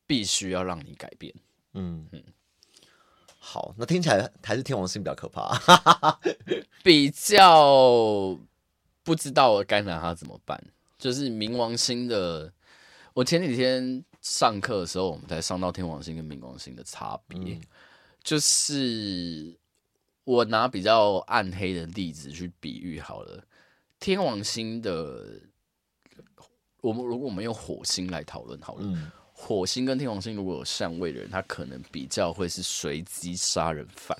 [0.05, 1.33] 必须要让你改变。
[1.73, 2.21] 嗯嗯，
[3.37, 6.19] 好，那听起来还是天王星比较可怕，
[6.83, 8.37] 比较
[9.03, 10.61] 不知道该拿它怎么办。
[10.97, 12.51] 就是冥王星的，
[13.13, 14.03] 我前几天。
[14.21, 17.61] 上课的时候，我们才上到天王星跟冥王星的差别，嗯、
[18.23, 19.57] 就是
[20.23, 23.43] 我拿比较暗黑的例子去比喻好了。
[23.99, 25.41] 天王星的，
[26.81, 34.15] 我们如果我们用火星来讨论好了，嗯、火星跟天王星如果有相位的人，他可能比较会是随机杀人犯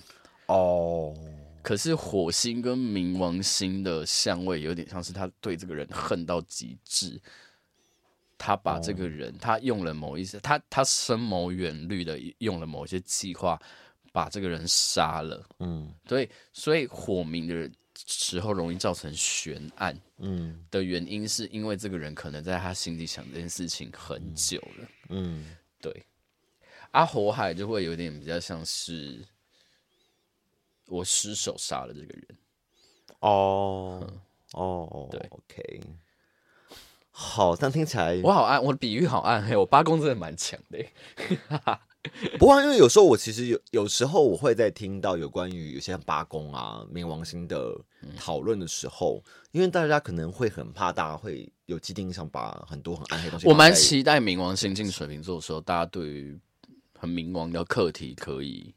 [0.47, 1.15] 哦。
[1.61, 7.21] 可是火星跟冥王星的相位有点像是他对这个人恨到极致。
[8.43, 13.61] 他把这个人，他用了某一些，他他深谋远虑的用了某一些计划，
[14.11, 15.47] 把这个人杀了。
[15.59, 19.95] 嗯，对，所以火冥的时候容易造成悬案。
[20.17, 24.89] 嗯，的原因是因为这个人可能在他心里想这件事情很久了。
[25.09, 26.03] 嗯，对。
[26.89, 29.23] 啊，火海就会有点比较像是
[30.91, 32.27] 我失手杀了这个人。
[33.19, 34.05] 哦，
[34.53, 35.81] 哦，对，OK。
[37.11, 40.85] 好，但听起来我好暗，我的比喻好暗黑，我八宫真的蛮强的。
[42.39, 47.79] 不过，因为有时候我其实有有时候我会在听到有关于有些八宫啊、冥王星的
[48.17, 53.47] 讨论的时候，嗯、因为大家可能会很怕，大家会有既定印象，把很多很暗黑的东西。
[53.47, 56.39] 我蛮期待冥王星进水瓶座的时候，大家对于
[56.97, 58.73] 很冥王的课题可以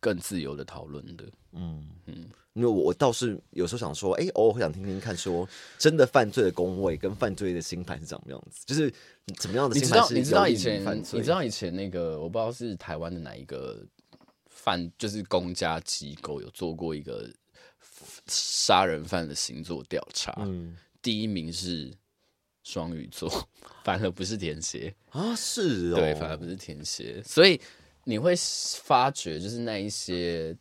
[0.00, 1.24] 更自由的讨论的。
[1.52, 2.14] 嗯嗯。
[2.16, 8.92] 嗯因为我我倒是有时候想说，哎、欸，偶尔会想听听看，说真的犯罪的工位跟犯罪的星盘是怎么样子，就是
[9.36, 10.82] 怎么样的星盘是你知道以前
[11.12, 13.86] 你知道以前那个我不知道是台湾的哪一个
[14.48, 17.30] 犯，就是公家机构有做过一个
[18.26, 21.92] 杀人犯的星座调查，嗯，第一名是
[22.64, 23.30] 双鱼座，
[23.84, 24.92] 反而不是天蝎。
[25.10, 27.60] 啊，是哦，对，反而不是天蝎，所以
[28.08, 28.34] 你会
[28.82, 30.56] 发觉就是那一些。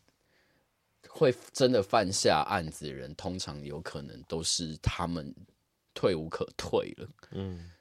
[1.10, 5.34] 会真的犯下案子的人，通常有可能都是他们
[5.96, 7.72] 退无可退了，嗯，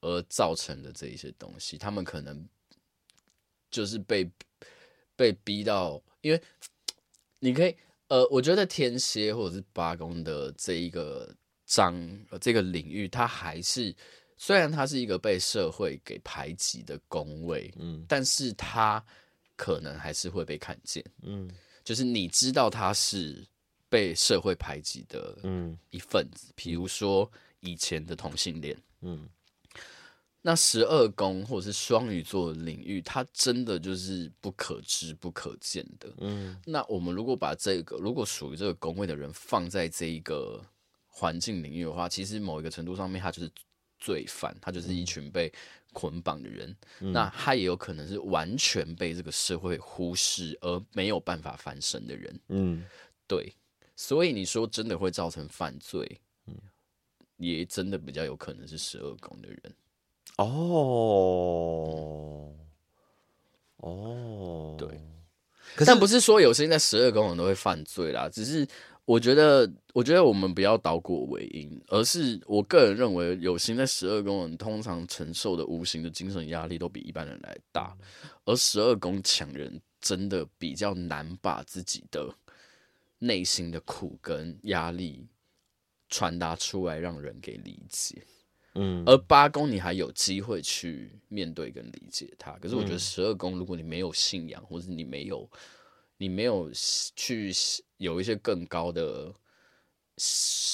[0.00, 2.48] 而造成的这一些东西，他们可能
[3.70, 4.26] 就是被
[5.14, 6.40] 被逼到，因为
[7.38, 7.76] 你可以，
[8.08, 11.94] 呃，我觉得天蝎或者是八宫的这一个章，
[12.30, 13.94] 呃，这个领域，它还是
[14.36, 19.02] 虽然他是一个被社会给排挤的工位，嗯，但是他
[19.56, 21.50] 可能还是会被看见，嗯。
[21.84, 23.46] 就是你知道他是
[23.88, 25.78] 被社会排挤的嗯。
[25.90, 27.30] 一份子，比、嗯、如说
[27.60, 29.28] 以前的同性恋，嗯，
[30.42, 36.60] 那十二宫或者是双鱼座的领域，它真的就是不可知不可见的，嗯。
[36.66, 40.60] 那我们如果把这个如果属于这个宫位的人放在这一个
[41.06, 43.50] 环境领域的话，其实某一个程度上面，他就是
[44.06, 45.52] 罪犯，他就是一群被。
[45.92, 52.38] 捆绑的人，嗯、那他也有可能是完全被这个社会忽视而没有办法翻身的人。
[52.48, 52.84] 嗯，
[53.26, 53.56] 对，
[53.94, 56.54] 所以你说真的会造成犯罪，嗯，
[57.38, 59.74] 也真的比较有可能是十二宫的人。
[60.36, 60.54] 哦，
[63.78, 65.00] 哦，对，
[65.86, 68.68] 但不是说有星在十二宫人都会犯罪啦，只是
[69.06, 77.96] 我觉得，我觉得我们不要倒果为因，而是我个人认为，有心在十二宫人通常承受的无形的精神压力都比一般人来大，
[78.44, 82.34] 而十二宫强人真的比较难把自己的
[83.20, 85.24] 内心的苦跟压力
[86.08, 88.20] 传达出来，让人给理解。
[88.74, 95.48] 嗯，而八宫你还有机会去面对跟理解他，可是我觉得十二宫，如果你没有信仰，或者你没有，
[96.18, 96.70] 你没有
[97.14, 97.52] 去
[97.98, 99.34] 有一些更高的，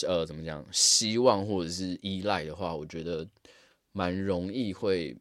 [0.06, 3.28] 呃，怎么讲，希望或者是依赖的话，我觉得
[3.92, 5.16] 蛮容易会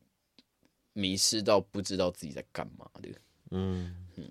[0.94, 3.10] 迷失到不知道自己在干嘛的。
[3.52, 4.30] 嗯嗯。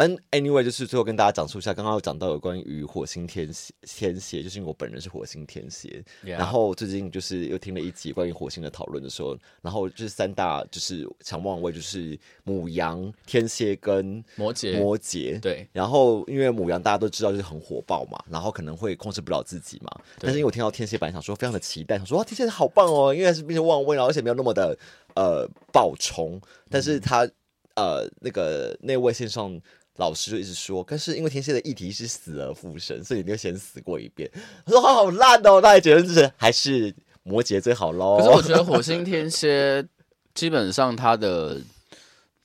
[0.00, 6.38] 但 anyway，就是最后跟大家讲述一下，刚刚有讲到有关于火星天蝎，天蝎就是因为我本人是火星天蝎，Yeah.
[6.38, 15.68] 然后最近就是又听了一集关于火星的讨论的时候，然后就是三大就是强旺位就是母羊、天蝎跟摩羯，摩羯对。
[15.70, 19.90] 然后因为母羊大家都知道就是很火爆嘛，然后可能会控制不了自己嘛。
[20.18, 24.74] 但是因为我听到天蝎，本来想说非常的期待，想说哇天蝎好棒哦，因为是变成旺位，了而且没有那么的
[25.14, 26.40] 呃爆冲，
[26.70, 27.34] 但是他、嗯、
[27.74, 29.60] 呃那个那位线上。
[30.00, 34.28] 老师就一直说，但是因为天蝎的议题是死而复生，所以你就先死过一遍。
[34.64, 36.92] 他说好好烂哦，那结论就是还是
[37.22, 38.16] 摩羯最好喽。
[38.16, 39.86] 可是我觉得火星天蝎
[40.32, 41.60] 基本上它的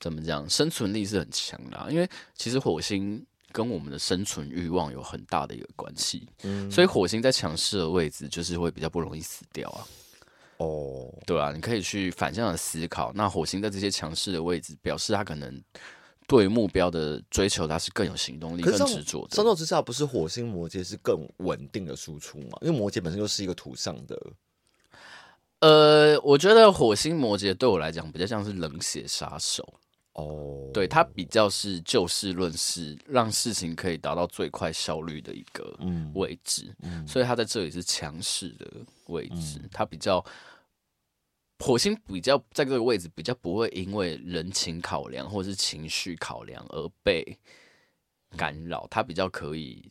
[0.02, 6.28] 怎么讲，生存力是很强的啊，因为其实火星跟我们的生存欲望有很大的一个关系。
[6.44, 9.88] 嗯，所以火星在强势的位置，就是会比较不容易死掉啊。
[10.58, 15.64] 哦，对啊，你可以去反向的思考，那火星在这些强势的位置，表示它可能。
[16.28, 19.36] 对目标的追求，它是更有行动力、更执着的。
[19.36, 22.58] 相较之下，不是火星摩羯是更稳定的输出嘛？
[22.62, 24.20] 因为摩羯本身就是一个土象的。
[25.60, 29.74] 呃，我觉得火星摩羯对我来讲比较像是冷血杀手。
[30.14, 35.78] 哦，对，他比较是就事论事，让事情可以达到最快效率的一个
[36.14, 36.74] 位置。
[36.82, 38.66] 嗯嗯、所以他在这里是强势的
[39.08, 40.24] 位置，它、嗯、比较。
[41.60, 47.26] 火星比较在这个位置，比较不会因为人情考量或者是情绪考量而被
[48.36, 49.88] 干扰，它比较可以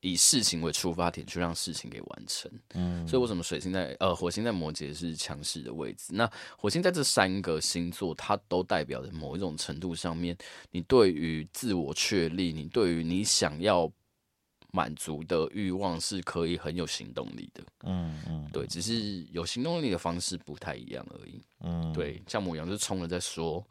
[0.00, 2.50] 以事情为出发点去让事情给完成。
[2.74, 6.12] 嗯，所以为什么水星在呃火星在摩羯是强势的位置？
[6.12, 10.36] 那火星在这三个星座，它都代表着某一种程度上面，
[10.70, 13.90] 你对于自我确立，你对于你想要。
[14.72, 23.66] 满足的欲望是可以很有行动力的，嗯嗯，嗯对，只是有行动力的方式不太一样而已，嗯，对，像母羊就冲了再说，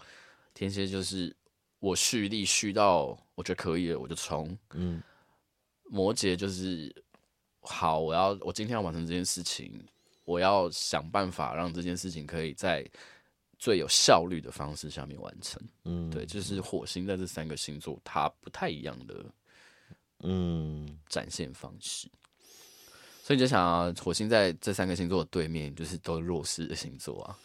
[0.54, 1.36] 天蝎就是
[1.80, 5.02] 我蓄力蓄到我觉得可以了我就冲，嗯，
[5.86, 6.94] 摩羯就是
[7.62, 9.82] 好，我要我今天要完成这件事情，
[10.26, 12.86] 我要想办法让这件事情可以在
[13.58, 19.26] 最有效率的方式下面完成，嗯，对，就是火星在这三个星座它不太一样的。
[20.24, 22.08] 嗯，展现方式，
[23.24, 27.38] 所以你就想啊，火星在这三个星座的对面，就是都是弱势的星座啊。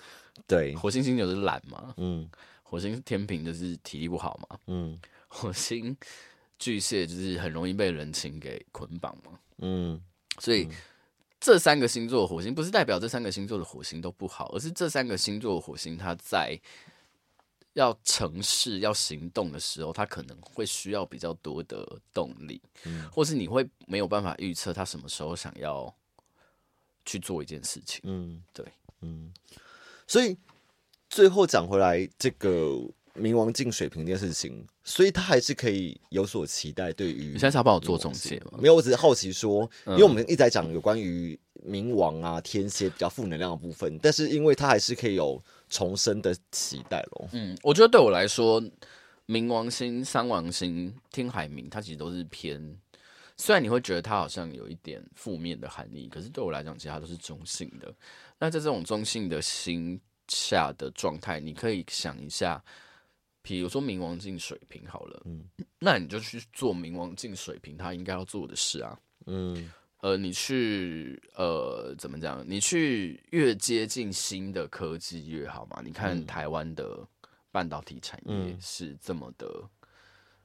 [0.47, 2.29] 对，火星星就是懒嘛，嗯，
[2.62, 4.99] 火星天平就是体力不好嘛，嗯，
[5.29, 5.97] 火星
[6.59, 10.01] 巨蟹就是很容易被人情给捆绑嘛，嗯，
[10.41, 10.68] 所以
[11.41, 16.61] 这三个星座的火星不是代表这三个星座的火星都不好，而是这三个星座的火星它在。
[17.75, 25.93] 要成事、要行动的时候，他可能会需要比较多的动力，嗯，或是你会没有办法预测他什么时候想要
[27.05, 28.64] 去做一件事情，嗯，对，
[29.01, 29.33] 嗯，
[30.07, 30.37] 所以
[31.11, 32.81] 最后讲回来，这个
[33.16, 36.93] 冥王进水平这件事情，所以他还是可以有所期待。
[36.93, 38.59] 对于你现在是要帮我做总结吗？
[38.61, 45.43] 没有，我只是好奇说，因为我们一直在讲有关于冥王啊、天蝎比较负能量的部分，但是因为他还是可以有。
[45.75, 47.29] 重生的期待咯。
[47.33, 48.62] 嗯，我觉得对我来说，
[49.27, 52.79] 冥王星、三王星、天海冥，它其实都是偏。
[53.37, 57.93] 虽然你会觉得它好像有一点负面的含义，可是对我来讲，其实它都是中性的。
[58.39, 62.62] 那在这种中性的心下的状态，你可以想一下，
[63.43, 65.45] 比如说冥王镜水瓶好了，嗯，
[65.81, 68.97] 那你就去做冥王镜水瓶他应该要做的事啊，
[69.27, 69.72] 嗯。
[70.05, 72.44] 呃，你去呃，怎么讲？
[72.46, 75.80] 你去越接近新的科技越好嘛？
[75.82, 77.09] 你看台湾的
[77.50, 79.70] 半导体产业是这么的，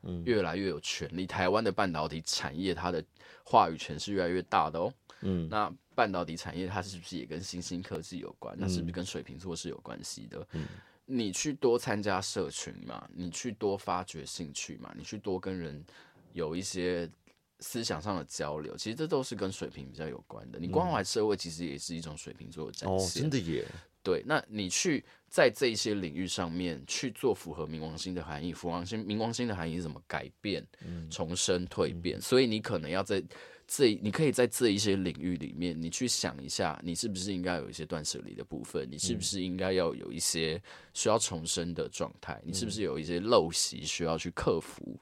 [0.04, 1.28] 嗯，越来越有权利。
[1.28, 3.04] 台湾的半导体产业它的
[3.44, 4.94] 话语权是越来越大的哦。
[5.24, 8.56] 嗯，那半导体产业它是不是也跟新兴科技有关？
[8.58, 10.48] 那是不是跟水瓶座是有关系的？
[10.54, 10.66] 嗯，
[11.06, 15.84] 你去多参加社群嘛，你去多发掘兴趣嘛，你去多跟人
[16.32, 17.12] 有一些。
[17.60, 20.60] 思想上的交流，其实这都是跟水平比较有关的。
[20.60, 23.08] 你关怀社会，其实也是一种水瓶座的展现。
[23.08, 23.66] 哦，真的耶。
[24.02, 30.02] 对，那你去在这一些领域上面去做符合冥王星的含义，符王星冥王星的含义是什么？
[30.08, 30.66] 改变、
[31.12, 33.24] 重生、蜕变，所以你可能要在。
[33.72, 38.90] 这你可以在这一些领域里面，你去想一下，你是不是应该有一些断舍离的部分？
[38.90, 40.60] 你是不是应该要有一些
[40.92, 42.42] 需要重生的状态？
[42.44, 45.00] 你是不是有一些陋习需要去克服？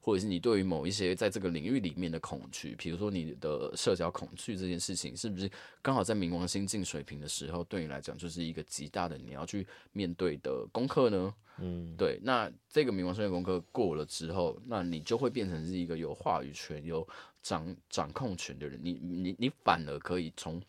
[0.00, 5.50] 或者是你对于某一些在这个领域里面的恐惧，比如说你的社交恐惧这件事情，是不是
[5.82, 11.34] 刚好在冥王星进水平的时候，对你来讲就是一个极大的你要去面对的功课呢？
[11.58, 12.18] 嗯，对。
[12.22, 17.06] 那这个冥王星的功课过了之后，那你就会变成是一个有话语权、有
[17.42, 20.62] 掌掌控权的人，你你你反而可以从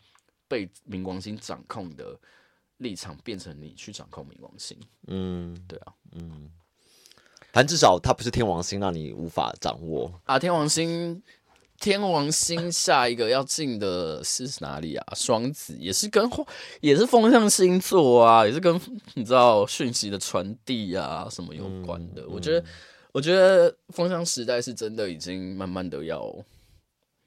[0.46, 2.20] 被冥王星掌控的
[2.76, 4.76] 立场变成你去掌控冥王星。
[5.06, 6.50] 嗯，对啊，嗯，
[7.52, 10.38] 反正至少它不是天王星，让你无法掌握啊。
[10.38, 11.22] 天王星，
[11.78, 15.06] 天王星下一个要进的是哪里啊？
[15.14, 16.28] 双子也是跟
[16.80, 18.80] 也是风象星座啊，也是跟
[19.14, 22.22] 你知道讯息的传递啊什么有关的。
[22.22, 22.64] 嗯，我觉得，
[23.12, 26.34] 我觉得风象时代是真的已经慢慢的要。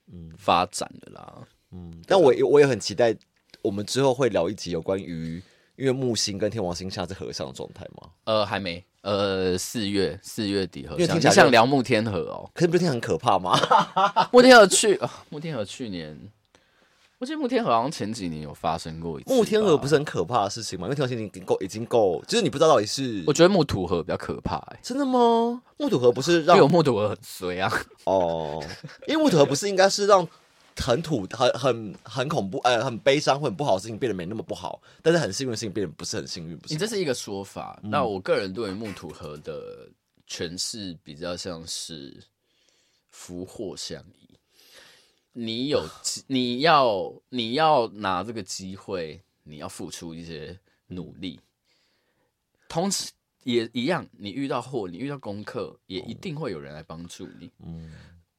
[0.08, 3.18] 嗯，发展的啦，嗯，但我我也很期待，
[3.64, 5.42] 我们之后会聊一集有关于，
[5.78, 8.12] 因为木星跟天王星下是合相的状态吗？
[8.26, 12.50] 呃，还没，呃，四月四月底合相，你想聊木天河哦？
[12.56, 13.56] 可是不是很可怕吗？
[14.34, 15.00] 木天河去，
[15.30, 16.20] 木天河去年。
[17.20, 19.32] 我记得木天河好像前几年有发生过一次。
[19.32, 20.88] 木天河不是很可怕的事情吗？
[20.88, 23.24] 因为天王星已经够，已经够，就是你不知道到底是。
[23.28, 25.62] 我觉得木土河比较可怕、欸，真的吗？
[25.78, 27.72] 木土河不是让有木土河很衰啊。
[28.06, 28.60] 哦，
[29.08, 30.28] 因为木土河不是应该是让
[30.78, 36.74] 很土、很很很恐怖、呃，很悲伤或很不好的事情变得没那么不好，但是很幸运的事情变得不是很幸运，不是？
[36.74, 37.80] 你这是一个说法。
[37.84, 39.90] 嗯、那我个人对于木土合的
[40.28, 42.22] 诠释比较像是
[43.10, 44.30] 福祸相依。
[45.38, 45.86] 你有，
[46.28, 50.58] 你要，你要拿这个机会，你要付出一些
[50.88, 51.40] 努力，
[52.70, 53.12] 同时
[53.44, 57.52] 也一样，你遇到祸，你遇到功课，也一定会有人来帮助你。
[57.66, 57.92] 嗯，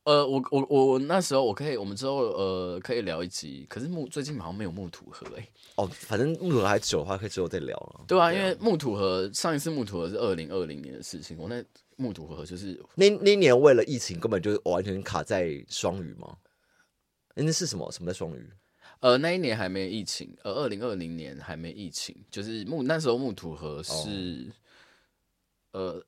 [0.07, 5.49] 呃，我我我那时候我可以，我们之后呃可以聊一集，可是木最近好像没有木土河哎、欸。
[5.75, 8.05] 哦，反正木土合还久的话，可以之后再聊了。
[8.07, 11.61] 对啊，因为木土河上一次木土河是二零二零年的事情，我那
[11.97, 16.37] 木土河就是那那年为了疫情，根本就完全卡在双鱼嘛。
[17.35, 17.91] 那是什么？
[17.91, 18.49] 什么在双鱼？
[19.01, 24.47] 呃，那一年还没疫情，呃，二零二零年还没疫情，就是木那时候木土河是，
[25.73, 26.05] 哦、呃，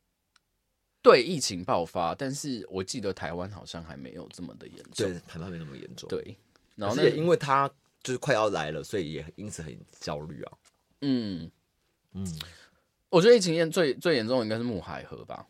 [1.09, 6.36] 对疫情爆发，但是我记得台湾好像还没有这么的严重，对，台湾没那么严重，对。
[6.76, 7.66] 然后也因为他
[8.02, 10.52] 就是快要来了，所以也因此很焦虑啊。
[11.00, 11.50] 嗯
[12.12, 12.26] 嗯，
[13.09, 15.46] 我觉得疫情严最最严重的应该是木海河吧。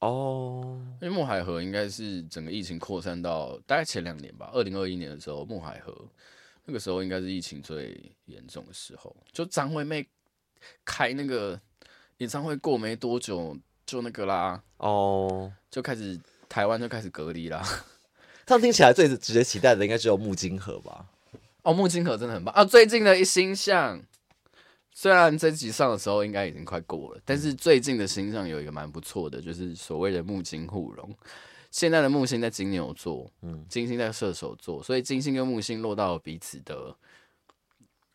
[0.00, 6.08] 哦，因为木海河应该是整个疫情扩散到大概前两年吧，二零二一年的时候，木海河
[6.64, 9.14] 那个时候应该是疫情最严重的时候。
[9.32, 10.06] 就张惠妹
[10.84, 11.60] 开那个
[12.18, 13.56] 演唱会过没多久，
[13.86, 16.18] 就那个啦，哦，就开始
[16.48, 17.62] 台湾就开始隔离啦。
[18.46, 21.06] 这样听起来最值得期待的应该只有木金合吧？
[21.62, 22.64] 哦，木金合真的很棒啊！
[22.64, 24.02] 最近的一星象。
[24.96, 31.12] 虽然这集上的时候应该已经快过了，但是最近的星象有一个蛮不错的，就是所谓的木金互融。
[31.72, 36.94] 现在的木星在金牛座，嗯，金星在射手座，所以金星跟木星落到了彼此的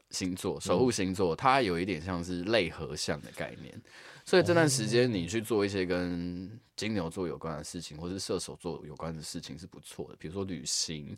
[0.09, 3.81] 星座，守护星座，它有一点像是类合相的概念。
[4.29, 11.17] 所以这段时间你去做一些跟金牛座有关的事情，或是射手座有关的事情是不错的，比如说旅行，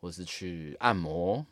[0.00, 1.44] 或是去按摩。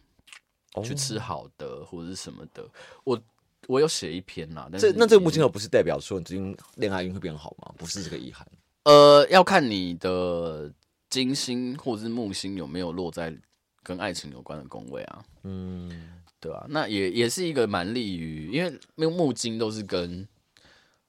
[0.85, 2.65] 去吃好的或者是什么的，
[3.03, 3.21] 我
[3.67, 4.69] 我有写一篇啦。
[4.71, 7.75] 但是这那这个木星合不是代表说你最近恋爱运会变好吗？
[7.77, 8.47] 不是这个意涵。
[8.85, 10.73] 呃，要看你的
[11.11, 13.37] 金星或者是木星有没有落在
[13.83, 15.25] 跟爱情有关的宫位啊。
[15.43, 15.91] 嗯，
[16.39, 20.29] 对啊，那也也是一个蛮利于，因为木木金都是跟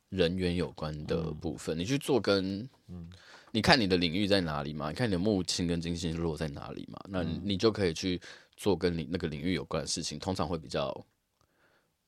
[0.09, 1.77] 人员有关的部分。
[1.77, 3.09] 嗯、你去做跟嗯，
[3.51, 4.89] 你看你的领域在哪里嘛？
[4.89, 6.99] 你看你的木星跟金星落在哪里嘛？
[7.07, 8.21] 那你就可以去。
[8.61, 10.93] 做跟你那个领域有关的事情，通常会比较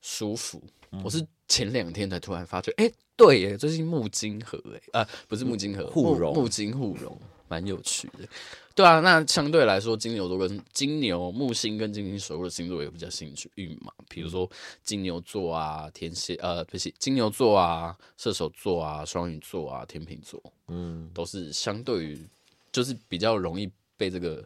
[0.01, 0.61] 舒服。
[0.91, 4.61] 嗯、我是前两天才突然发觉，哎、欸，对耶，最近木金合，
[4.91, 7.17] 哎，啊，不是木金合，互融，木金互融，
[7.47, 8.27] 蛮有趣的。
[8.73, 13.91] 对啊，那相对来说，金牛座跟金牛木星跟金星守护的星座也比较幸运嘛。
[14.09, 14.49] 比如说
[14.83, 22.27] 金牛座啊，天蝎，呃，不是金牛座啊，射手座啊，双鱼座啊，天秤座，嗯，都是相对于
[22.71, 24.45] 就是比较容易被这个。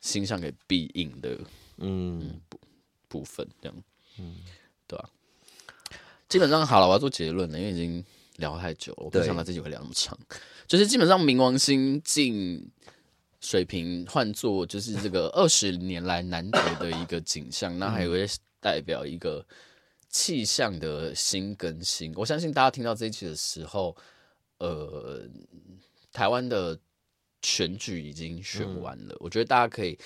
[0.00, 1.36] 星象给必应的，
[1.78, 2.60] 嗯，部
[3.08, 3.76] 部分这样，
[4.20, 4.36] 嗯，
[4.86, 5.10] 对吧、
[5.90, 5.98] 啊？
[6.28, 8.04] 基本上好了，我要做结论了，因为已经
[8.36, 10.16] 聊太久了，我不想把自己会聊那么长。
[10.68, 12.64] 就是基本上冥王星进
[13.40, 18.12] 水平，换作就是这个二十年来难得的一个景象，那还有
[18.60, 19.46] 代表一个
[20.08, 23.96] 气象的新更新，我相信大家听到这一期的时候，
[24.58, 25.28] 呃，
[26.12, 26.76] 台湾的
[27.42, 29.14] 选举已经选完了。
[29.14, 29.96] 嗯、我觉得大家可以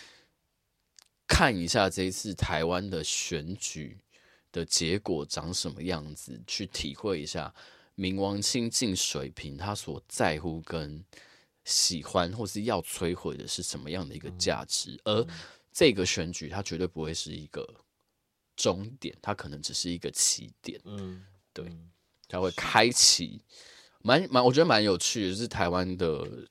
[1.27, 3.97] 看一下这一次台湾的选举
[4.53, 7.55] 的结果长什么样子，去体会一下
[7.97, 11.03] 冥王星进水瓶他所在乎跟
[11.65, 15.27] 喜欢或是要摧毁的是什么样的一个价值，嗯、而
[15.73, 17.67] 这个选举它绝对不会是一个。
[18.55, 20.79] 终点，它可能只是一个起点。
[20.85, 21.25] 嗯，
[21.55, 21.75] 对，
[22.29, 23.41] 它会开启，
[24.03, 26.47] 蛮蛮，我觉得蛮有趣的，就是台湾的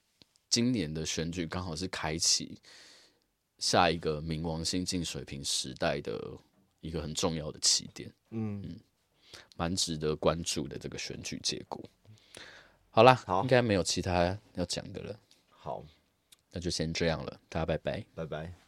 [0.50, 2.60] 今年的选举刚好是开启
[3.60, 6.20] 下一个冥王星进水平时代的
[6.82, 8.12] 一个很重要的起点。
[8.32, 8.80] 嗯嗯，
[9.56, 11.88] 蛮值得关注的这个选举结果。
[12.92, 15.18] 好啦，好，应该没有其他要讲的了。
[15.50, 15.84] 好，
[16.52, 18.61] 那就先这样了，大家拜拜，拜拜。